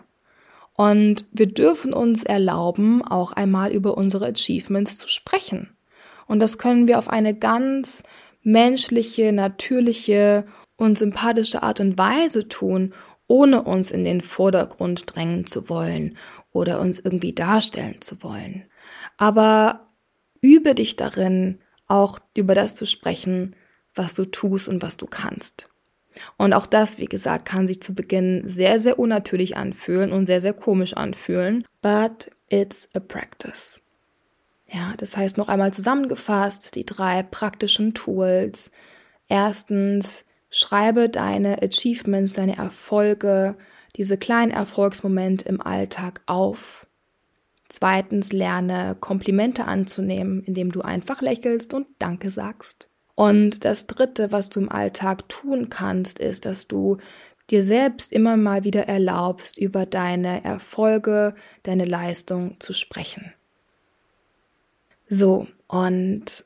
Und 0.75 1.27
wir 1.33 1.47
dürfen 1.47 1.93
uns 1.93 2.25
erlauben, 2.25 3.03
auch 3.03 3.33
einmal 3.33 3.71
über 3.73 3.97
unsere 3.97 4.27
Achievements 4.27 4.99
zu 4.99 5.07
sprechen. 5.07 5.77
Und 6.27 6.41
das 6.41 6.59
können 6.59 6.89
wir 6.89 6.99
auf 6.99 7.09
eine 7.09 7.35
ganz 7.35 8.03
menschliche, 8.43 9.33
natürliche 9.33 10.47
und 10.77 10.99
sympathische 10.99 11.63
Art 11.63 11.81
und 11.81 11.99
Weise 11.99 12.49
tun, 12.49 12.93
ohne 13.27 13.63
uns 13.63 13.91
in 13.91 14.05
den 14.05 14.21
Vordergrund 14.21 15.05
drängen 15.07 15.47
zu 15.47 15.69
wollen 15.69 16.17
oder 16.53 16.81
uns 16.81 16.99
irgendwie 16.99 17.33
darstellen 17.33 18.01
zu 18.01 18.23
wollen. 18.23 18.65
Aber 19.17 19.87
übe 20.41 20.75
dich 20.75 20.97
darin, 20.97 21.59
auch 21.87 22.19
über 22.35 22.55
das 22.55 22.75
zu 22.75 22.87
sprechen, 22.87 23.55
was 23.95 24.15
du 24.15 24.25
tust 24.25 24.69
und 24.69 24.83
was 24.83 24.97
du 24.97 25.07
kannst. 25.07 25.69
Und 26.37 26.53
auch 26.53 26.67
das, 26.67 26.99
wie 26.99 27.07
gesagt, 27.07 27.45
kann 27.45 27.67
sich 27.67 27.83
zu 27.83 27.95
Beginn 27.95 28.43
sehr, 28.47 28.79
sehr 28.79 28.99
unnatürlich 28.99 29.57
anfühlen 29.57 30.13
und 30.13 30.27
sehr, 30.27 30.41
sehr 30.41 30.53
komisch 30.53 30.95
anfühlen. 30.95 31.65
But 31.83 32.31
it's 32.49 32.89
a 32.95 33.01
practice. 33.01 33.81
Ja, 34.73 34.91
das 34.97 35.17
heißt 35.17 35.37
noch 35.37 35.49
einmal 35.49 35.73
zusammengefasst, 35.73 36.75
die 36.75 36.85
drei 36.85 37.23
praktischen 37.23 37.95
Tools. 37.95 38.71
Erstens, 39.29 40.25
schreibe 40.51 41.09
deine 41.09 41.63
Achievements, 41.63 42.35
deine 42.35 42.57
Erfolge, 42.57 43.57
diese 43.97 44.17
kleinen 44.17 44.53
Erfolgsmomente 44.53 45.49
im 45.49 45.61
Alltag 45.61 46.23
auf. 46.27 46.87
Zweitens 47.69 48.33
lerne 48.33 48.97
Komplimente 49.01 49.65
anzunehmen, 49.65 50.43
indem 50.43 50.71
du 50.71 50.83
einfach 50.83 51.23
lächelst 51.23 51.75
und 51.75 51.87
Danke 51.99 52.31
sagst. 52.31 52.89
Und 53.15 53.65
das 53.65 53.87
Dritte, 53.87 54.33
was 54.33 54.51
du 54.51 54.61
im 54.61 54.71
Alltag 54.71 55.29
tun 55.29 55.69
kannst, 55.71 56.19
ist, 56.19 56.47
dass 56.47 56.67
du 56.67 56.99
dir 57.51 57.63
selbst 57.63 58.13
immer 58.13 58.37
mal 58.37 58.65
wieder 58.65 58.89
erlaubst, 58.89 59.59
über 59.59 59.87
deine 59.87 60.45
Erfolge, 60.45 61.35
deine 61.63 61.85
Leistung 61.85 62.57
zu 62.59 62.73
sprechen. 62.73 63.33
So, 65.09 65.47
und 65.69 66.45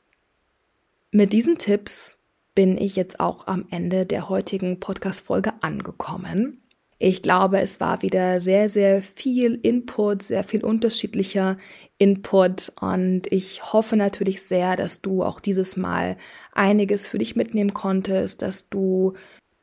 mit 1.11 1.33
diesen 1.33 1.57
Tipps 1.57 2.17
bin 2.53 2.77
ich 2.77 2.95
jetzt 2.95 3.19
auch 3.19 3.47
am 3.47 3.65
Ende 3.71 4.05
der 4.05 4.29
heutigen 4.29 4.79
Podcast-Folge 4.79 5.53
angekommen. 5.61 6.58
Ich 7.01 7.21
glaube, 7.21 7.61
es 7.61 7.79
war 7.79 8.01
wieder 8.01 8.41
sehr, 8.41 8.67
sehr 8.67 9.01
viel 9.01 9.55
Input, 9.55 10.21
sehr 10.21 10.43
viel 10.43 10.65
unterschiedlicher 10.65 11.57
Input 11.97 12.73
und 12.81 13.31
ich 13.31 13.71
hoffe 13.71 13.95
natürlich 13.95 14.41
sehr, 14.41 14.75
dass 14.75 15.01
du 15.01 15.23
auch 15.23 15.39
dieses 15.39 15.77
Mal 15.77 16.17
einiges 16.51 17.07
für 17.07 17.17
dich 17.17 17.37
mitnehmen 17.37 17.73
konntest, 17.73 18.41
dass 18.41 18.67
du 18.67 19.13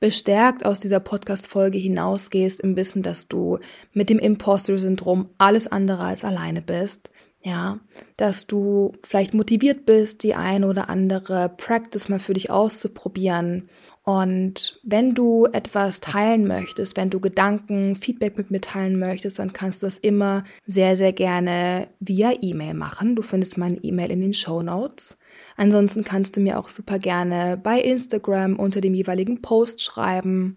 bestärkt 0.01 0.65
aus 0.65 0.81
dieser 0.81 1.01
Podcast-Folge 1.01 1.77
hinausgehst 1.77 2.61
im 2.61 2.75
Wissen, 2.75 3.03
dass 3.03 3.29
du 3.29 3.59
mit 3.93 4.09
dem 4.09 4.19
Imposter-Syndrom 4.19 5.29
alles 5.37 5.67
andere 5.67 6.05
als 6.05 6.25
alleine 6.25 6.63
bist. 6.63 7.11
Ja, 7.43 7.79
dass 8.17 8.49
du 8.49 8.93
vielleicht 9.05 9.33
motiviert 9.33 9.87
bist, 9.87 10.25
die 10.25 10.35
eine 10.35 10.67
oder 10.67 10.89
andere 10.89 11.49
Practice 11.49 12.09
mal 12.09 12.19
für 12.19 12.33
dich 12.33 12.51
auszuprobieren 12.51 13.69
und 14.09 14.79
wenn 14.85 15.15
du 15.15 15.47
etwas 15.47 15.99
teilen 15.99 16.47
möchtest, 16.47 16.97
wenn 16.97 17.11
du 17.11 17.19
Gedanken, 17.19 17.97
Feedback 17.97 18.39
mit 18.39 18.53
mir 18.53 18.61
teilen 18.61 19.01
möchtest, 19.01 19.41
dann 19.41 19.53
kannst 19.53 19.83
du 19.83 19.89
das 19.89 19.99
immer 19.99 20.45
sehr, 20.65 20.95
sehr 20.95 21.13
gerne 21.13 21.89
via 21.99 22.33
E-Mail 22.41 22.75
machen. 22.75 23.17
Du 23.17 23.23
findest 23.23 23.59
meine 23.59 23.79
E-Mail 23.79 24.13
in 24.13 24.21
den 24.21 24.33
Show 24.33 24.63
Notes. 24.63 25.17
Ansonsten 25.57 26.05
kannst 26.05 26.37
du 26.37 26.41
mir 26.41 26.57
auch 26.57 26.69
super 26.69 27.01
gerne 27.01 27.59
bei 27.61 27.81
Instagram 27.81 28.61
unter 28.61 28.81
dem 28.81 28.95
jeweiligen 28.95 29.43
Post 29.43 29.83
schreiben. 29.83 30.57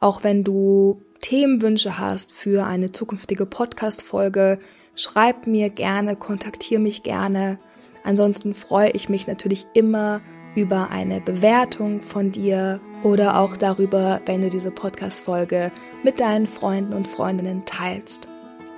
Auch 0.00 0.24
wenn 0.24 0.42
du 0.42 1.00
Themenwünsche 1.20 2.00
hast 2.00 2.32
für 2.32 2.66
eine 2.66 2.90
zukünftige 2.90 3.46
Podcast-Folge, 3.46 4.58
schreib 4.96 5.46
mir 5.46 5.70
gerne, 5.70 6.16
kontaktiere 6.16 6.80
mich 6.80 7.04
gerne. 7.04 7.60
Ansonsten 8.02 8.54
freue 8.54 8.90
ich 8.90 9.08
mich 9.08 9.28
natürlich 9.28 9.66
immer 9.72 10.20
über 10.54 10.90
eine 10.90 11.20
Bewertung 11.20 12.00
von 12.00 12.32
dir 12.32 12.80
oder 13.02 13.38
auch 13.38 13.56
darüber, 13.56 14.20
wenn 14.26 14.42
du 14.42 14.50
diese 14.50 14.70
Podcast-Folge 14.70 15.70
mit 16.02 16.20
deinen 16.20 16.46
Freunden 16.46 16.92
und 16.92 17.06
Freundinnen 17.06 17.64
teilst. 17.64 18.28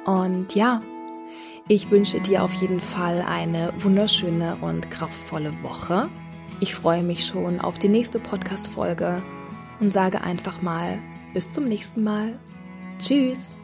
Und 0.04 0.54
ja, 0.54 0.80
Ich 1.72 1.88
wünsche 1.92 2.20
dir 2.20 2.42
auf 2.42 2.52
jeden 2.54 2.80
Fall 2.80 3.22
eine 3.22 3.72
wunderschöne 3.78 4.56
und 4.60 4.90
kraftvolle 4.90 5.52
Woche. 5.62 6.08
Ich 6.58 6.74
freue 6.74 7.04
mich 7.04 7.24
schon 7.24 7.60
auf 7.60 7.78
die 7.78 7.88
nächste 7.88 8.18
Podcast-Folge 8.18 9.22
und 9.78 9.92
sage 9.92 10.20
einfach 10.20 10.62
mal 10.62 10.98
bis 11.32 11.48
zum 11.48 11.66
nächsten 11.66 12.02
Mal. 12.02 12.40
Tschüss! 12.98 13.59